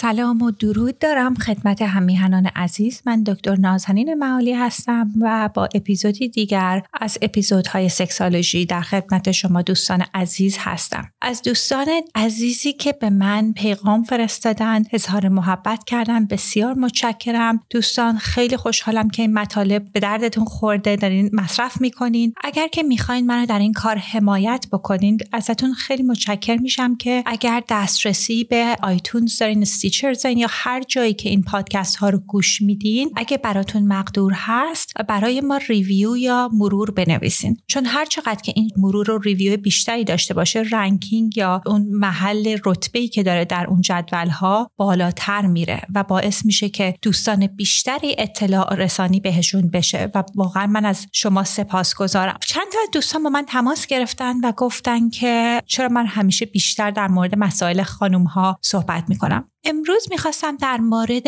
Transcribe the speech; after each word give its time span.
سلام 0.00 0.42
و 0.42 0.50
درود 0.50 0.98
دارم 0.98 1.34
خدمت 1.34 1.82
همیهنان 1.82 2.46
عزیز. 2.46 3.02
من 3.06 3.22
دکتر 3.22 3.56
نازنین 3.56 4.14
معالی 4.14 4.52
هستم 4.52 5.10
و 5.20 5.50
با 5.54 5.68
اپیزودی 5.74 6.28
دیگر 6.28 6.82
از 7.00 7.18
اپیزودهای 7.22 7.88
سکسالوژی 7.88 8.66
در 8.66 8.80
خدمت 8.80 9.32
شما 9.32 9.62
دوستان 9.62 10.04
عزیز 10.14 10.56
هستم. 10.58 11.10
از 11.20 11.42
دوستان 11.42 11.86
عزیزی 12.14 12.72
که 12.72 12.92
به 12.92 13.10
من 13.10 13.52
پیغام 13.52 14.02
فرستادن 14.02 14.82
اظهار 14.92 15.28
محبت 15.28 15.84
کردن 15.84 16.26
بسیار 16.26 16.74
متشکرم. 16.74 17.60
دوستان 17.70 18.18
خیلی 18.18 18.56
خوشحالم 18.56 19.10
که 19.10 19.22
این 19.22 19.34
مطالب 19.34 19.92
به 19.92 20.00
دردتون 20.00 20.44
خورده 20.44 20.96
دارین 20.96 21.30
مصرف 21.32 21.80
می‌کنین. 21.80 22.34
اگر 22.44 22.68
که 22.68 22.82
می‌خواین 22.82 23.26
منو 23.26 23.46
در 23.46 23.58
این 23.58 23.72
کار 23.72 23.96
حمایت 23.96 24.66
بکنین 24.72 25.18
ازتون 25.32 25.74
خیلی 25.74 26.02
متشکر 26.02 26.56
میشم 26.56 26.96
که 26.96 27.22
اگر 27.26 27.62
دسترسی 27.68 28.44
به 28.44 28.76
آیتونز 28.82 29.38
دارین 29.38 29.64
استیچر 29.88 30.15
هستین 30.15 30.38
یا 30.38 30.46
هر 30.50 30.82
جایی 30.82 31.14
که 31.14 31.28
این 31.28 31.42
پادکست 31.42 31.96
ها 31.96 32.08
رو 32.10 32.18
گوش 32.18 32.62
میدین 32.62 33.10
اگه 33.16 33.36
براتون 33.36 33.86
مقدور 33.86 34.32
هست 34.36 34.92
برای 35.08 35.40
ما 35.40 35.56
review 35.68 36.16
یا 36.16 36.50
مرور 36.52 36.90
بنویسین. 36.90 37.56
چون 37.66 37.86
هر 37.86 38.04
چقدر 38.04 38.40
که 38.42 38.52
این 38.56 38.70
مرور 38.76 39.10
و 39.10 39.18
review 39.18 39.56
بیشتری 39.56 40.04
داشته 40.04 40.34
باشه 40.34 40.64
ranking 40.72 41.36
یا 41.36 41.62
اون 41.66 41.86
محل 41.90 42.58
رتبه 42.64 43.08
که 43.08 43.22
داره 43.22 43.44
در 43.44 43.66
اون 43.66 43.80
جدول 43.80 44.28
ها 44.28 44.70
بالاتر 44.76 45.46
میره 45.46 45.80
و 45.94 46.02
باعث 46.02 46.46
میشه 46.46 46.68
که 46.68 46.94
دوستان 47.02 47.46
بیشتری 47.46 48.14
اطلاع 48.18 48.74
رسانی 48.74 49.20
بهشون 49.20 49.70
بشه 49.70 50.10
و 50.14 50.24
واقعا 50.34 50.66
من 50.66 50.84
از 50.84 51.06
شما 51.12 51.44
سپاس 51.44 51.94
گذارم 51.94 52.38
چند 52.46 52.66
تا 52.72 52.78
دوستان 52.92 53.22
با 53.22 53.30
من 53.30 53.44
تماس 53.48 53.86
گرفتن 53.86 54.34
و 54.44 54.52
گفتن 54.52 55.10
که 55.10 55.62
چرا 55.66 55.88
من 55.88 56.06
همیشه 56.06 56.46
بیشتر 56.46 56.90
در 56.90 57.08
مورد 57.08 57.38
مسائل 57.38 57.82
خانم 57.82 58.24
ها 58.24 58.58
صحبت 58.62 59.04
می‌کنم. 59.08 59.50
امروز 59.68 60.06
می‌خواستم 60.10 60.56
در 60.56 60.76
مورد 60.76 61.22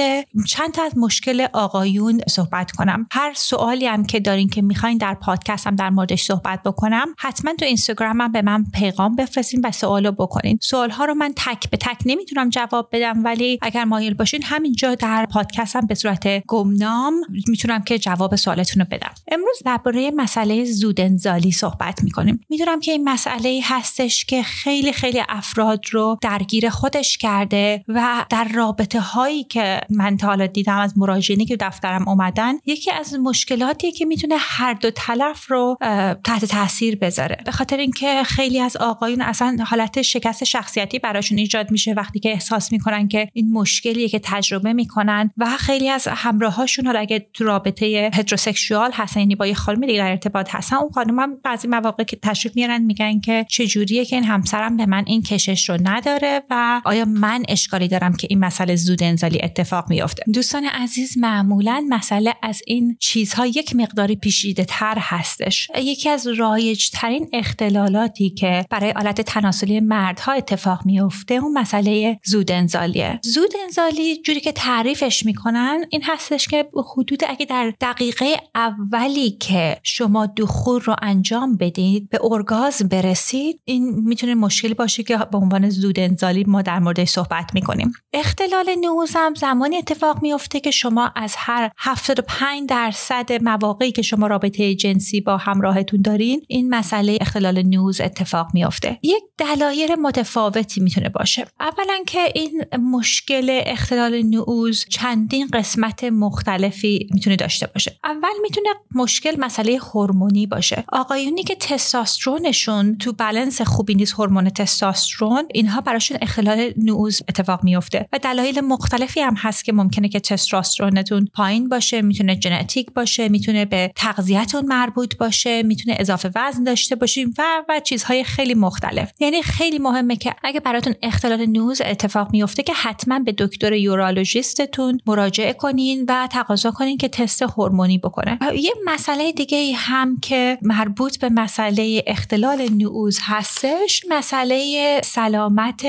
چند 0.46 0.72
تا 0.72 0.82
از 0.82 0.98
مشکل 0.98 1.46
آقایون 1.52 2.20
صحبت 2.28 2.70
کنم. 2.70 3.06
هر 3.12 3.32
سوالی 3.36 3.86
هم 3.86 4.04
که 4.04 4.20
دارین 4.20 4.48
که 4.48 4.62
می‌خواین 4.62 4.98
در 4.98 5.14
پادکستم 5.14 5.76
در 5.76 5.90
موردش 5.90 6.22
صحبت 6.22 6.62
بکنم 6.62 7.06
حتما 7.18 7.54
تو 7.54 7.64
اینستاگرامم 7.64 8.32
به 8.32 8.42
من 8.42 8.64
پیغام 8.74 9.16
بفرستین 9.16 9.60
و 9.64 9.72
سوالو 9.72 10.12
بکنین. 10.12 10.58
سوال 10.62 10.90
ها 10.90 11.04
رو 11.04 11.14
من 11.14 11.32
تک 11.36 11.70
به 11.70 11.76
تک 11.76 11.98
نمی‌تونم 12.06 12.48
جواب 12.48 12.88
بدم 12.92 13.24
ولی 13.24 13.58
اگر 13.62 13.84
مایل 13.84 14.14
باشین 14.14 14.42
همینجا 14.44 14.94
در 14.94 15.26
پادکستم 15.26 15.86
به 15.86 15.94
صورت 15.94 16.46
گمنام 16.46 17.14
می‌تونم 17.48 17.82
که 17.82 17.98
جواب 17.98 18.36
سوالتون 18.36 18.82
رو 18.82 18.88
بدم. 18.90 19.14
امروز 19.32 19.58
درباره 19.64 20.10
مسئله 20.10 20.64
زودنزالی 20.64 21.52
صحبت 21.52 22.04
می‌کنیم. 22.04 22.40
می‌دونم 22.48 22.80
که 22.80 22.92
این 22.92 23.08
مسئله 23.08 23.60
هستش 23.64 24.24
که 24.24 24.42
خیلی 24.42 24.92
خیلی 24.92 25.22
افراد 25.28 25.84
رو 25.90 26.18
درگیر 26.22 26.70
خودش 26.70 27.18
کرده 27.18 27.84
و 27.88 28.24
در 28.30 28.48
رابطه 28.54 29.00
هایی 29.00 29.44
که 29.44 29.80
من 29.90 30.16
تا 30.16 30.26
حالا 30.26 30.46
دیدم 30.46 30.78
از 30.78 30.98
مراجعینی 30.98 31.44
که 31.44 31.56
دفترم 31.56 32.08
اومدن 32.08 32.54
یکی 32.66 32.90
از 32.90 33.14
مشکلاتی 33.14 33.92
که 33.92 34.04
می‌تونه 34.04 34.34
هر 34.38 34.72
دو 34.72 34.90
طرف 34.90 35.50
رو 35.50 35.76
تحت 36.24 36.44
تاثیر 36.44 36.96
بذاره. 36.96 37.36
به 37.44 37.52
خاطر 37.52 37.76
اینکه 37.76 38.22
خیلی 38.22 38.60
از 38.60 38.76
آقایون 38.76 39.20
اصلا 39.20 39.56
حالت 39.66 40.02
شکست 40.02 40.44
شخصیتی 40.44 40.98
براشون 40.98 41.38
ایجاد 41.38 41.70
میشه 41.70 41.92
وقتی 41.92 42.20
که 42.20 42.30
احساس 42.30 42.72
می‌کنن 42.72 43.08
که 43.08 43.28
این 43.32 43.52
مشکلیه 43.52 44.08
که 44.08 44.20
تجربه 44.24 44.72
می‌کنن 44.72 45.30
و 45.36 45.46
خیلی 45.46 45.88
از 45.88 46.08
همراهاشون 46.08 46.86
حالا 46.86 47.00
اگه 47.00 47.26
تو 47.34 47.44
رابطه 47.44 48.10
هتروسکسوال 48.14 48.90
هستن 48.92 49.20
یعنی 49.20 49.34
با 49.34 49.46
یه 49.46 49.54
خانم 49.54 49.86
دیگه 49.86 49.98
در 49.98 50.10
ارتباط 50.10 50.54
هستن 50.54 50.76
اون 50.76 50.90
خانم 50.90 51.20
هم 51.20 51.36
بعضی 51.44 51.68
مواقع 51.68 52.04
که 52.04 52.16
تشریف 52.22 52.56
میارن 52.56 52.82
میگن 52.82 53.20
که 53.20 53.46
چه 53.48 53.66
جوریه 53.66 54.04
که 54.04 54.16
این 54.16 54.24
همسرم 54.24 54.76
به 54.76 54.86
من 54.86 55.04
این 55.06 55.22
کشش 55.22 55.68
رو 55.68 55.78
نداره 55.82 56.42
و 56.50 56.80
آیا 56.84 57.04
من 57.04 57.42
اشکالی 57.48 57.88
دارم 57.88 58.16
که 58.20 58.26
این 58.30 58.38
مسئله 58.38 58.76
زود 58.76 59.02
انزالی 59.02 59.38
اتفاق 59.42 59.90
میافته. 59.90 60.22
دوستان 60.32 60.64
عزیز 60.64 61.18
معمولا 61.18 61.86
مسئله 61.88 62.34
از 62.42 62.62
این 62.66 62.96
چیزها 63.00 63.46
یک 63.46 63.76
مقداری 63.76 64.16
پیشیده 64.16 64.64
تر 64.64 64.94
هستش. 64.98 65.68
یکی 65.82 66.08
از 66.08 66.26
رایج 66.26 66.90
ترین 66.90 67.28
اختلالاتی 67.32 68.30
که 68.30 68.66
برای 68.70 68.92
آلت 68.92 69.20
تناسلی 69.20 69.80
مردها 69.80 70.32
اتفاق 70.32 70.86
میفته 70.86 71.34
اون 71.34 71.58
مسئله 71.58 72.20
زود 72.24 72.52
انزالیه. 72.52 73.20
زود 73.22 73.52
انزالی 73.64 74.22
جوری 74.22 74.40
که 74.40 74.52
تعریفش 74.52 75.26
می‌کنن 75.26 75.84
این 75.90 76.02
هستش 76.04 76.48
که 76.48 76.68
حدود 76.96 77.22
اگه 77.28 77.46
در 77.46 77.72
دقیقه 77.80 78.36
اولی 78.54 79.30
که 79.30 79.76
شما 79.82 80.26
دخول 80.26 80.80
رو 80.80 80.96
انجام 81.02 81.56
بدید 81.56 82.08
به 82.08 82.18
ارگازم 82.22 82.88
برسید 82.88 83.60
این 83.64 83.94
می‌تونه 84.04 84.34
مشکلی 84.34 84.74
باشه 84.74 85.02
که 85.02 85.18
به 85.32 85.38
عنوان 85.38 85.70
زود 85.70 86.00
انزالی 86.00 86.44
ما 86.44 86.62
در 86.62 86.78
موردش 86.78 87.08
صحبت 87.08 87.50
می‌کنیم. 87.54 87.92
اختلال 88.12 88.74
نوز 88.80 89.10
هم 89.14 89.34
زمانی 89.34 89.76
اتفاق 89.76 90.22
میفته 90.22 90.60
که 90.60 90.70
شما 90.70 91.12
از 91.16 91.34
هر 91.38 91.70
75 91.78 92.68
درصد 92.68 93.42
مواقعی 93.42 93.92
که 93.92 94.02
شما 94.02 94.26
رابطه 94.26 94.74
جنسی 94.74 95.20
با 95.20 95.36
همراهتون 95.36 96.02
دارین 96.02 96.42
این 96.48 96.74
مسئله 96.74 97.18
اختلال 97.20 97.62
نوز 97.62 98.00
اتفاق 98.00 98.48
میفته 98.54 98.98
یک 99.02 99.22
دلایل 99.38 99.94
متفاوتی 99.94 100.80
می‌تونه 100.80 101.08
باشه. 101.08 101.46
اولا 101.60 102.04
که 102.06 102.20
این 102.34 102.64
مشکل 102.78 103.60
اختلال 103.66 104.22
نوز 104.22 104.84
چندین 104.88 105.48
قسمت 105.52 106.04
مختلفی 106.04 107.08
می‌تونه 107.12 107.36
داشته 107.36 107.66
باشه. 107.66 107.98
اول 108.04 108.34
می‌تونه 108.42 108.68
مشکل 108.94 109.40
مسئله 109.40 109.78
هورمونی 109.78 110.46
باشه. 110.46 110.84
آقایونی 110.92 111.42
که 111.42 111.54
تستاسترونشون 111.54 112.98
تو 112.98 113.12
بالانس 113.12 113.62
خوبی 113.62 113.94
نیست 113.94 114.12
هورمون 114.12 114.50
تستاسترون 114.50 115.48
اینها 115.54 115.80
براشون 115.80 116.18
اختلال 116.22 116.72
نوز 116.76 117.22
اتفاق 117.28 117.64
میفته 117.64 117.99
و 118.12 118.18
دلایل 118.18 118.60
مختلفی 118.60 119.20
هم 119.20 119.34
هست 119.38 119.64
که 119.64 119.72
ممکنه 119.72 120.08
که 120.08 120.20
تستوسترونتون 120.20 121.28
پایین 121.34 121.68
باشه 121.68 122.02
می‌تونه 122.02 122.40
ژنتیک 122.40 122.92
باشه 122.92 123.28
می‌تونه 123.28 123.64
به 123.64 123.92
تغذیهتون 123.96 124.66
مربوط 124.66 125.16
باشه 125.16 125.62
می‌تونه 125.62 125.96
اضافه 125.98 126.30
وزن 126.34 126.64
داشته 126.64 126.94
باشیم 126.94 127.34
و 127.38 127.42
و 127.68 127.80
چیزهای 127.80 128.24
خیلی 128.24 128.54
مختلف. 128.54 129.12
یعنی 129.20 129.42
خیلی 129.42 129.78
مهمه 129.78 130.16
که 130.16 130.34
اگه 130.44 130.60
براتون 130.60 130.94
اختلال 131.02 131.46
نوز 131.46 131.80
اتفاق 131.84 132.32
میفته 132.32 132.62
که 132.62 132.72
حتما 132.72 133.18
به 133.18 133.34
دکتر 133.38 133.72
یورولوژیستتون 133.72 135.00
مراجعه 135.06 135.52
کنین 135.52 136.04
و 136.08 136.28
تقاضا 136.32 136.70
کنین 136.70 136.96
که 136.96 137.08
تست 137.08 137.42
هورمونی 137.42 137.98
بکنه. 137.98 138.38
یه 138.54 138.72
مسئله 138.84 139.32
دیگه 139.32 139.72
هم 139.76 140.20
که 140.20 140.58
مربوط 140.62 141.18
به 141.18 141.28
مسئله 141.28 142.02
اختلال 142.06 142.68
نوز 142.72 143.18
هستش 143.22 144.04
مسئله 144.08 145.00
سلامت 145.04 145.86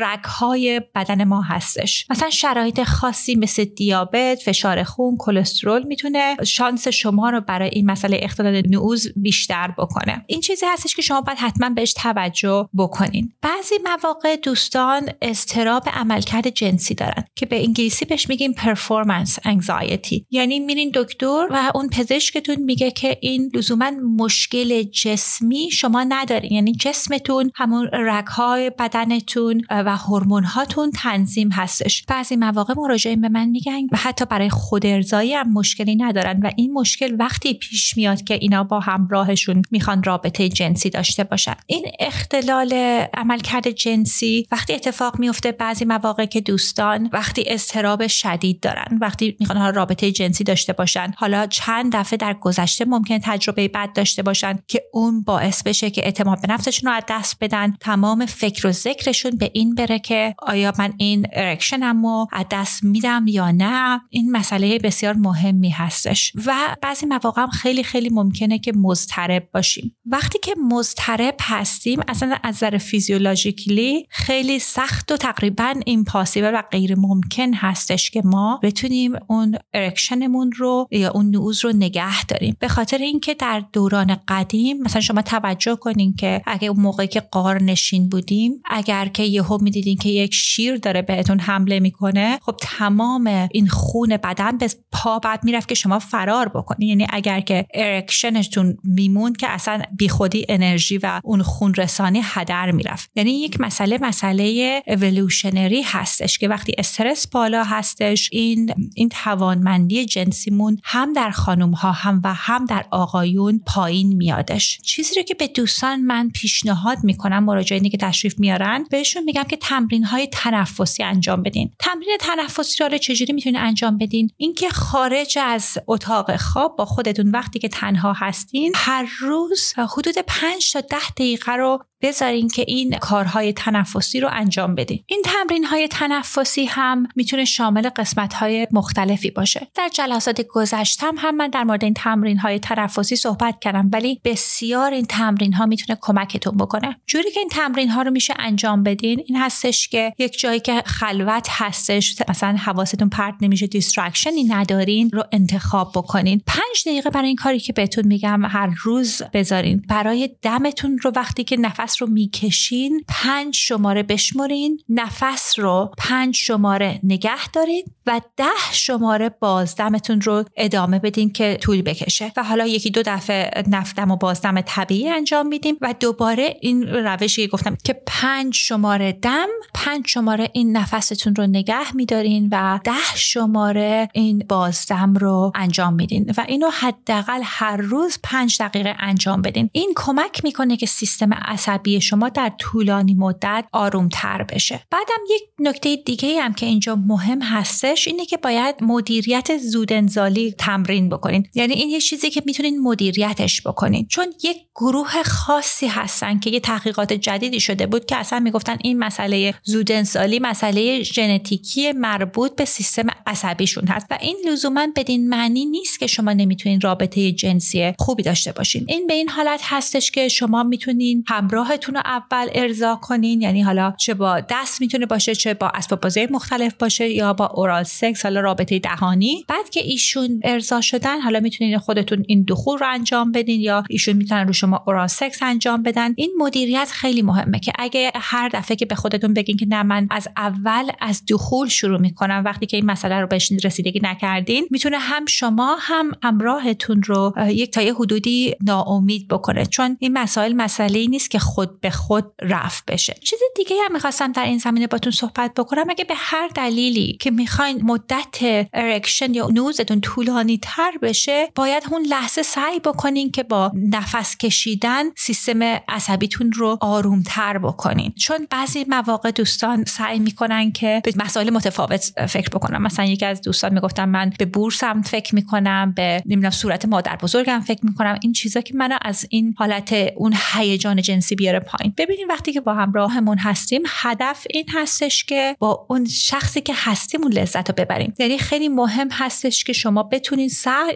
رگهای 0.00 0.80
بدن 0.94 1.24
ما 1.24 1.40
هستش. 1.50 2.06
مثلا 2.10 2.30
شرایط 2.30 2.82
خاصی 2.82 3.36
مثل 3.36 3.64
دیابت 3.64 4.38
فشار 4.44 4.82
خون 4.82 5.16
کلسترول 5.18 5.86
می‌تونه 5.86 6.36
شانس 6.46 6.88
شما 6.88 7.30
رو 7.30 7.40
برای 7.40 7.70
این 7.72 7.90
مسئله 7.90 8.20
اختلال 8.22 8.62
نعوز 8.68 9.12
بیشتر 9.16 9.74
بکنه. 9.78 10.24
این 10.26 10.40
چیزی 10.40 10.66
هستش 10.66 10.96
که 10.96 11.02
شما 11.02 11.20
باید 11.20 11.38
حتما 11.38 11.70
بهش 11.70 11.92
توجه 11.92 12.68
بکنین. 12.78 13.32
بعضی 13.42 13.74
مواقع 13.84 14.36
دوستان 14.36 15.08
استراب 15.22 15.82
عملکرد 15.92 16.48
جنسی 16.48 16.94
دارن 16.94 17.24
که 17.34 17.46
به 17.46 17.62
انگلیسی 17.64 18.04
بهش 18.04 18.28
میگیم 18.28 18.52
پرفورمنس 18.52 19.38
انگزایتی 19.44 20.26
یعنی 20.30 20.60
میرین 20.60 20.90
دکتر 20.94 21.46
و 21.50 21.72
اون 21.74 21.88
پزشکتون 21.88 22.56
میگه 22.56 22.90
که 22.90 23.18
این 23.20 23.50
لزوما 23.54 23.90
مشکل 24.18 24.82
جسمی 24.82 25.70
شما 25.70 26.04
ندارین 26.08 26.52
یعنی 26.52 26.72
جسمتون 26.72 27.50
همون 27.54 27.88
رگهای 27.92 28.70
بدنتون 28.70 29.62
و 29.70 29.96
هورمون 29.96 30.44
هاتون 30.44 30.90
تنظیم 30.90 31.39
هستش. 31.48 32.04
بعضی 32.08 32.36
مواقع 32.36 32.74
مراجعین 32.76 33.20
به 33.20 33.28
من 33.28 33.48
میگن 33.48 33.82
و 33.92 33.96
حتی 33.96 34.24
برای 34.24 34.50
خود 34.50 34.86
ارزایی 34.86 35.34
هم 35.34 35.52
مشکلی 35.52 35.96
ندارن 35.96 36.40
و 36.42 36.50
این 36.56 36.72
مشکل 36.72 37.16
وقتی 37.18 37.54
پیش 37.54 37.96
میاد 37.96 38.24
که 38.24 38.34
اینا 38.34 38.64
با 38.64 38.80
همراهشون 38.80 39.62
می‌خوان 39.70 40.02
رابطه 40.02 40.48
جنسی 40.48 40.90
داشته 40.90 41.24
باشن. 41.24 41.54
این 41.66 41.86
اختلال 42.00 42.72
عملکرد 43.14 43.70
جنسی 43.70 44.46
وقتی 44.52 44.72
اتفاق 44.72 45.18
میفته 45.18 45.52
بعضی 45.52 45.84
مواقع 45.84 46.24
که 46.24 46.40
دوستان 46.40 47.10
وقتی 47.12 47.44
استراب 47.46 48.06
شدید 48.06 48.60
دارن 48.60 48.98
وقتی 49.00 49.36
می‌خوان 49.40 49.74
رابطه 49.74 50.12
جنسی 50.12 50.44
داشته 50.44 50.72
باشن 50.72 51.12
حالا 51.16 51.46
چند 51.46 51.96
دفعه 51.96 52.16
در 52.16 52.34
گذشته 52.34 52.84
ممکن 52.84 53.18
تجربه 53.18 53.68
بد 53.68 53.92
داشته 53.94 54.22
باشن 54.22 54.58
که 54.68 54.82
اون 54.92 55.22
باعث 55.22 55.62
بشه 55.62 55.90
که 55.90 56.04
اعتماد 56.04 56.40
به 56.42 56.52
نفسشون 56.52 56.90
رو 56.90 56.96
از 56.96 57.02
دست 57.08 57.36
بدن. 57.40 57.76
تمام 57.80 58.26
فکر 58.26 58.66
و 58.66 58.72
ذکرشون 58.72 59.30
به 59.30 59.50
این 59.54 59.74
بره 59.74 59.98
که 59.98 60.34
آیا 60.38 60.72
من 60.78 60.92
این 60.96 61.26
ارکشنم 61.32 62.06
رو 62.06 62.26
از 62.32 62.44
دست 62.50 62.84
میدم 62.84 63.24
یا 63.28 63.50
نه 63.50 64.00
این 64.10 64.32
مسئله 64.32 64.78
بسیار 64.78 65.14
مهمی 65.14 65.70
هستش 65.70 66.32
و 66.46 66.76
بعضی 66.82 67.06
مواقع 67.06 67.46
خیلی 67.46 67.82
خیلی 67.82 68.08
ممکنه 68.08 68.58
که 68.58 68.72
مضطرب 68.76 69.48
باشیم. 69.54 69.96
وقتی 70.06 70.38
که 70.42 70.54
مضطرب 70.70 71.36
هستیم 71.40 72.00
اصلا 72.08 72.36
از 72.42 72.60
نظر 72.60 72.78
physiologically 72.78 74.06
خیلی 74.10 74.58
سخت 74.58 75.12
و 75.12 75.16
تقریبا 75.16 75.74
impossible 75.86 76.54
و 76.54 76.62
غیر 76.72 76.94
ممکن 76.98 77.54
هستش 77.54 78.10
که 78.10 78.22
ما 78.24 78.60
بتونیم 78.62 79.12
اون 79.28 79.56
erection 79.74 80.31
مون 80.31 80.52
رو 80.56 80.88
یا 80.90 81.10
اون 81.10 81.30
نعوظ 81.30 81.64
رو 81.64 81.72
نگه 81.72 82.24
داریم. 82.24 82.56
به 82.60 82.68
خاطر 82.68 82.98
اینکه 82.98 83.34
در 83.34 83.62
دوران 83.72 84.16
قدیم 84.28 84.82
مثلا 84.82 85.00
شما 85.00 85.22
توجه 85.22 85.76
کنین 85.76 86.14
که 86.14 86.42
اگه 86.46 86.68
اون 86.68 86.80
موقعی 86.80 87.06
که 87.06 87.20
غار 87.20 87.62
نشین 87.62 88.08
بودیم 88.08 88.62
اگر 88.64 89.08
که 89.08 89.22
یهو 89.22 89.58
می‌دیدین 89.62 89.96
که 89.96 90.08
یک 90.08 90.34
شیر 90.34 90.76
داره 90.76 91.02
بهتون 91.10 91.40
حمله 91.40 91.80
می‌کنه 91.80 92.38
خب 92.42 92.56
تمام 92.60 93.48
این 93.52 93.68
خون 93.68 94.16
بدن 94.16 94.58
به 94.58 94.68
پا 94.92 95.18
باید 95.18 95.44
می‌رفت 95.44 95.68
که 95.68 95.74
شما 95.74 95.98
فرار 95.98 96.48
بکنین 96.48 96.88
یعنی 96.88 97.06
اگر 97.10 97.40
که 97.40 97.66
erection 97.74 98.48
تون 98.48 98.76
میموند 98.84 99.36
که 99.36 99.48
اصلا 99.48 99.82
بیخودی 99.96 100.46
انرژی 100.48 100.98
و 100.98 101.20
اون 101.24 101.42
خون 101.42 101.74
رسانی 101.74 102.20
هدر 102.24 102.70
می‌رفت. 102.70 103.10
یعنی 103.14 103.30
یک 103.30 103.60
مسئله 103.60 103.98
مسئله 104.02 104.82
اولوشنری 104.86 105.82
هستش 105.82 106.38
که 106.38 106.48
وقتی 106.48 106.72
استرس 106.78 107.26
بالا 107.26 107.64
هستش 107.64 108.28
این 108.32 108.74
این 108.94 109.08
توانمندی 109.08 110.04
جنسیمون 110.04 110.78
هم 110.84 111.12
در 111.12 111.30
خانم 111.30 111.70
ها 111.70 111.92
هم 111.92 112.20
و 112.24 112.34
هم 112.34 112.64
در 112.64 112.84
آقایون 112.90 113.60
پایین 113.66 114.16
میادش. 114.16 114.80
چیزی 114.80 115.14
رو 115.14 115.22
که 115.22 115.34
به 115.34 115.46
دوستان 115.46 116.00
من 116.00 116.30
پیشنهاد 116.34 116.98
می‌کنم 117.02 117.44
مراجعینی 117.44 117.90
که 117.90 117.98
تشریف 117.98 118.34
میارن 118.38 118.84
بهشون 118.90 119.24
میگم 119.24 119.44
که 119.44 119.56
تمرین 119.56 120.04
های 120.04 120.28
تنفسی 120.32 120.99
انجام 121.04 121.42
بدین. 121.42 121.70
تمرین 121.78 122.16
تنفسی 122.20 122.84
رو 122.84 122.98
چجوری 122.98 123.32
می‌تونید 123.32 123.60
انجام 123.62 123.98
بدین؟ 123.98 124.30
اینکه 124.36 124.68
خارج 124.68 125.38
از 125.42 125.78
اتاق 125.86 126.36
خواب 126.36 126.76
با 126.76 126.84
خودتون 126.84 127.30
وقتی 127.30 127.58
که 127.58 127.68
تنها 127.68 128.12
هستین 128.12 128.72
هر 128.74 129.08
روز 129.20 129.72
حدود 129.76 130.14
5 130.26 130.72
تا 130.72 130.80
10 130.80 130.96
دقیقه 131.16 131.52
رو 131.52 131.78
بذارین 132.02 132.48
که 132.48 132.64
این 132.68 132.98
کارهای 132.98 133.52
تنفسی 133.52 134.20
رو 134.20 134.28
انجام 134.32 134.74
بدین. 134.74 135.04
این 135.06 135.22
تمرین 135.24 135.64
های 135.64 135.88
تنفسی 135.88 136.64
هم 136.64 137.08
می‌تونه 137.16 137.44
شامل 137.44 137.88
قسمت 137.96 138.34
های 138.34 138.66
مختلفی 138.72 139.30
باشه. 139.30 139.68
در 139.74 139.88
جلسات 139.94 140.40
گذشتم 140.40 141.14
هم 141.18 141.36
من 141.36 141.48
در 141.48 141.64
مورد 141.64 141.84
این 141.84 141.94
تمرین 141.94 142.38
های 142.38 142.58
تنفسی 142.58 143.16
صحبت 143.16 143.60
کردم 143.60 143.90
ولی 143.92 144.20
بسیار 144.24 144.92
این 144.92 145.04
تمرین 145.04 145.52
ها 145.52 145.66
می‌تونه 145.66 145.98
کمکتون 146.02 146.56
بکنه. 146.56 146.96
جوری 147.06 147.30
که 147.30 147.40
این 147.40 147.48
تمرین 147.48 147.88
ها 147.88 148.02
رو 148.02 148.10
میشه 148.10 148.34
انجام 148.38 148.82
بدین 148.82 149.22
این 149.26 149.36
هستش 149.36 149.88
که 149.88 150.12
یک 150.18 150.38
جایی 150.38 150.60
که 150.60 150.82
خلوت 150.86 151.48
هستش 151.50 152.16
مثلا 152.28 152.56
حواستون 152.56 153.08
پرت 153.08 153.34
نمیشه 153.40 153.66
دیسترکشنی 153.66 154.44
ندارین 154.44 155.10
رو 155.12 155.24
انتخاب 155.32 155.92
بکنین. 155.94 156.42
پنج 156.46 156.82
دقیقه 156.86 157.10
برای 157.10 157.26
این 157.26 157.36
کاری 157.36 157.60
که 157.60 157.72
بهتون 157.72 158.06
میگم 158.06 158.44
هر 158.44 158.70
روز 158.82 159.22
بذارین. 159.32 159.82
برای 159.88 160.30
دمتون 160.42 160.98
رو 161.02 161.12
وقتی 161.16 161.44
که 161.44 161.56
نفس 161.56 161.89
رو 161.98 162.06
می‌کشین 162.06 163.04
پنج 163.08 163.56
شماره 163.56 164.02
بشمرین 164.02 164.80
نفس 164.88 165.58
رو 165.58 165.90
پنج 165.98 166.36
شماره 166.36 167.00
نگه 167.02 167.48
دارین 167.52 167.84
و 168.06 168.20
ده 168.36 168.44
شماره 168.72 169.28
بازدمتون 169.28 170.20
رو 170.20 170.44
ادامه 170.56 170.98
بدین 170.98 171.32
که 171.32 171.58
طول 171.60 171.82
بکشه. 171.82 172.32
و 172.36 172.44
حالا 172.44 172.66
یکی 172.66 172.90
دو 172.90 173.02
دفعه 173.06 173.64
نفدم 173.68 174.10
و 174.10 174.16
بازدم 174.16 174.60
طبیعی 174.60 175.08
انجام 175.08 175.46
میدیم 175.46 175.76
و 175.80 175.94
دوباره 176.00 176.56
این 176.60 176.82
روشی 176.88 177.48
گفتم 177.48 177.76
که 177.84 178.02
پنج 178.06 178.54
شماره 178.54 179.12
دم 179.12 179.48
پنج 179.74 180.04
شماره 180.06 180.50
این 180.52 180.76
نفستون 180.76 181.34
رو 181.34 181.46
نگه 181.46 181.96
میدارین 181.96 182.48
و 182.52 182.80
ده 182.84 183.16
شماره 183.16 184.08
این 184.12 184.44
بازدم 184.48 185.14
رو 185.14 185.52
انجام 185.54 185.94
میدین 185.94 186.32
و 186.36 186.44
اینو 186.48 186.70
حداقل 186.70 187.40
هر 187.44 187.76
روز 187.76 188.18
پنج 188.22 188.56
دقیقه 188.62 188.96
انجام 188.98 189.42
بدین. 189.42 189.70
این 189.72 189.92
کمک 189.96 190.44
می‌کنه 190.44 190.76
که 190.76 190.86
سیستم 190.86 191.34
عصبی 191.34 191.79
شما 192.00 192.28
در 192.28 192.52
طولانی 192.58 193.14
مدت 193.14 193.64
آرومتر 193.72 194.42
بشه. 194.42 194.80
بعدم 194.90 195.24
یک 195.30 195.42
نکته 195.58 195.96
دیگه 195.96 196.42
هم 196.42 196.54
که 196.54 196.66
اینجا 196.66 196.96
مهم 196.96 197.42
هستش 197.42 198.08
اینه 198.08 198.26
که 198.26 198.36
باید 198.36 198.74
مدیریت 198.80 199.58
زودنزالی 199.58 200.54
تمرین 200.58 201.08
بکنین. 201.08 201.46
یعنی 201.54 201.74
این 201.74 201.88
یه 201.90 202.00
چیزی 202.00 202.30
که 202.30 202.42
می‌تونین 202.46 202.80
مدیریتش 202.80 203.62
بکنین. 203.62 204.06
چون 204.06 204.26
یک 204.44 204.56
گروه 204.74 205.22
خاصی 205.22 205.86
هستن 205.86 206.38
که 206.38 206.50
یه 206.50 206.60
تحقیقات 206.60 207.12
جدیدی 207.12 207.60
شده 207.60 207.86
بود 207.86 208.06
که 208.06 208.16
اصلا 208.16 208.40
می‌گفتن 208.40 208.76
این 208.82 208.98
مسئله 208.98 209.54
زودنسالی 209.64 210.38
مسئله 210.38 211.02
ژنتیکی 211.02 211.92
مربوط 211.92 212.56
به 212.56 212.64
سیستم 212.64 213.06
عصبیشون 213.26 213.86
هست. 213.86 214.06
و 214.10 214.18
این 214.20 214.36
لزوما 214.46 214.86
بدین 214.96 215.28
معنی 215.28 215.64
نیست 215.64 216.00
که 216.00 216.06
شما 216.06 216.32
نمی‌تونین 216.32 216.80
رابطه 216.80 217.32
جنسی 217.32 217.92
خوبی 217.98 218.22
داشته 218.22 218.52
باشین. 218.52 218.84
این 218.88 219.06
به 219.06 219.14
این 219.14 219.28
حالت 219.28 219.60
هستش 219.64 220.10
که 220.10 220.28
شما 220.28 220.62
می‌تونین 220.62 221.24
همراهتون 221.70 221.94
رو 221.94 222.00
اول 222.04 222.48
ارضا 222.54 222.98
کنین 223.02 223.40
یعنی 223.40 223.62
حالا 223.62 223.94
چه 223.98 224.14
با 224.14 224.40
دست 224.40 224.80
می‌تونه 224.80 225.06
باشه 225.06 225.34
چه 225.34 225.54
با 225.54 225.68
اسباب 225.74 226.00
بازی 226.00 226.26
مختلف 226.30 226.74
باشه 226.74 227.08
یا 227.08 227.32
با 227.32 227.46
اورال 227.46 227.82
سکس 227.82 228.22
حالا 228.22 228.40
رابطه 228.40 228.78
دهانی. 228.78 229.44
بعد 229.48 229.70
که 229.70 229.80
ایشون 229.80 230.40
ارضا 230.44 230.80
شدن 230.80 231.20
حالا 231.20 231.40
می‌تونین 231.40 231.78
خودتون 231.78 232.24
این 232.28 232.44
دخول 232.48 232.78
رو 232.78 232.86
انجام 232.90 233.32
بدین 233.32 233.60
یا 233.60 233.84
ایشون 233.88 234.16
می‌تونن 234.16 234.46
رو 234.46 234.52
شما 234.52 234.82
اورال 234.86 235.06
سکس 235.06 235.42
انجام 235.42 235.82
بدن. 235.82 236.14
این 236.16 236.30
مدیریت 236.38 236.88
خیلی 236.92 237.22
مهمه 237.22 237.58
که 237.58 237.72
اگه 237.78 238.12
هر 238.14 238.48
دفعه 238.48 238.76
که 238.76 238.86
به 238.86 238.94
خودتون 238.94 239.34
بگین 239.34 239.56
که 239.56 239.66
نه 239.68 239.82
من 239.82 240.06
از 240.10 240.28
اول 240.36 240.90
از 241.00 241.22
دخول 241.28 241.68
شروع 241.68 242.00
می‌کنم 242.00 242.42
وقتی 242.44 242.66
که 242.66 242.76
این 242.76 242.86
مسئله 242.86 243.20
رو 243.20 243.26
بهش 243.26 243.52
رسیدگی 243.64 244.00
نکردین 244.02 244.66
می‌تونه 244.70 244.98
هم 244.98 245.26
شما 245.26 245.76
هم 245.80 246.12
همراهتون 246.22 247.02
رو 247.02 247.34
یک 247.48 247.70
تا 247.70 247.82
یه 247.82 247.94
حدودی 247.94 248.54
ناامید 248.66 249.28
بکنه. 249.28 249.66
چون 249.66 249.96
این 250.00 250.12
مسائل 250.12 250.52
مسئله 250.52 250.98
ای 250.98 251.08
نیست 251.08 251.30
که 251.30 251.38
به 251.66 251.90
خودی 251.90 252.32
رفع 252.42 252.84
بشه. 252.86 253.14
چیز 253.24 253.38
دیگه 253.56 253.76
هم 253.84 253.92
می‌خواستم 253.92 254.32
در 254.32 254.44
این 254.44 254.58
زمینه 254.58 254.86
باتون 254.86 255.12
صحبت 255.12 255.54
بکنم. 255.54 255.84
اگه 255.90 256.04
به 256.04 256.14
هر 256.16 256.48
دلیلی 256.54 257.16
که 257.20 257.30
می‌خواین 257.30 257.82
مدت 257.82 258.66
erection 258.74 259.34
یا 259.34 259.48
نعوظتون 259.52 260.00
طولانی 260.00 260.58
تر 260.62 260.92
بشه 261.02 261.48
باید 261.54 261.82
اون 261.90 262.02
لحظه 262.02 262.42
سعی 262.42 262.80
بکنین 262.80 263.30
که 263.30 263.42
با 263.42 263.72
نفس 263.74 264.36
کشیدن 264.36 265.04
سیستم 265.16 265.62
عصبیتون 265.88 266.52
رو 266.52 266.78
آرومتر 266.80 267.58
بکنین. 267.58 268.12
چون 268.18 268.46
بعضی 268.50 268.84
مواقع 268.88 269.30
دوستان 269.30 269.84
سعی 269.84 270.18
می‌کنن 270.18 270.72
که 270.72 271.00
به 271.04 271.12
مسائل 271.16 271.50
متفاوت 271.50 272.26
فکر 272.28 272.48
بکنن 272.48 272.82
مثلا 272.82 273.04
یکی 273.04 273.26
از 273.26 273.42
دوستان 273.42 273.74
می‌گفتن 273.74 274.04
من 274.04 274.32
به 274.38 274.44
بورسم 274.44 275.02
فکر 275.02 275.34
می‌کنم 275.34 275.92
به 275.96 276.22
نمی‌دونم 276.26 276.50
صورت 276.50 276.84
مادر 276.84 277.16
بزرگم 277.16 277.60
فکر 277.60 277.86
می‌کنم. 277.86 278.18
این 278.22 278.32
چیزا 278.32 278.60
که 278.60 278.74
منو 278.76 278.98
از 279.02 279.26
این 279.30 279.54
حالت 279.58 279.92
اون 280.16 280.34
هیجان 280.52 281.02
جنسی 281.02 281.34
بیاره 281.34 281.49
پایین. 281.58 281.94
ببینیم 281.98 282.28
وقتی 282.28 282.52
که 282.52 282.60
با 282.60 282.74
همراهمون 282.74 283.38
هستیم 283.38 283.82
هدف 283.86 284.46
این 284.50 284.64
هستش 284.74 285.24
که 285.24 285.56
با 285.58 285.86
اون 285.90 286.04
شخصی 286.04 286.60
که 286.60 286.72
هستیم 286.76 287.20
لذت 287.28 287.68
رو 287.70 287.74
ببریم. 287.78 288.14
یعنی 288.18 288.38
خیلی 288.38 288.68
مهم 288.68 289.08
هستش 289.12 289.64
که 289.64 289.72
شما 289.72 290.02
بتونین 290.02 290.48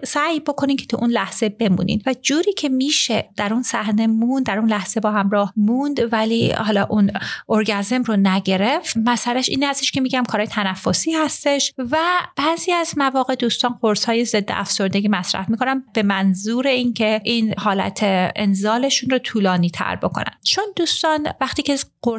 سعی 0.04 0.40
بکنین 0.46 0.76
که 0.76 0.87
تو 0.87 0.96
اون 0.96 1.11
لحظه 1.11 1.49
بمونین. 1.49 2.02
و 2.06 2.14
جوری 2.23 2.52
که 2.52 2.68
میشه 2.68 3.28
در 3.37 3.52
اون 3.52 3.62
صحنه 3.62 4.06
موند 4.06 4.46
در 4.46 4.58
اون 4.58 4.68
لحظه 4.68 5.00
با 5.00 5.11
همراه 5.11 5.52
موند 5.56 6.12
ولی 6.12 6.52
حالا 6.52 6.87
اون 6.90 7.11
ارگازم 7.49 8.02
رو 8.02 8.16
نگرفت 8.16 8.96
مسئلهش 8.96 9.49
این 9.49 9.64
هستش 9.64 9.92
که 9.92 10.00
میگم 10.00 10.23
کارهای 10.28 10.46
تنفسی 10.46 11.12
هستش 11.12 11.73
و 11.78 11.99
بعضی 12.37 12.73
از 12.73 12.99
مواقع 12.99 13.34
دوستان 13.34 13.78
قرص 13.82 14.04
های 14.04 14.25
ضد 14.25 14.44
افسردگی 14.49 15.08
مصرف 15.08 15.49
می‌کنن 15.49 15.84
به 15.94 16.02
منظور 16.02 16.66
اینکه 16.66 17.20
این 17.25 17.54
حالت 17.58 17.99
انزالشون 18.37 19.11
رو 19.11 19.18
طولانی 19.18 19.70
تر 19.70 19.96
بکنن. 19.96 20.34
چون 20.44 20.64
دوستان 20.76 21.28
وقتی 21.40 21.62
که 21.62 21.78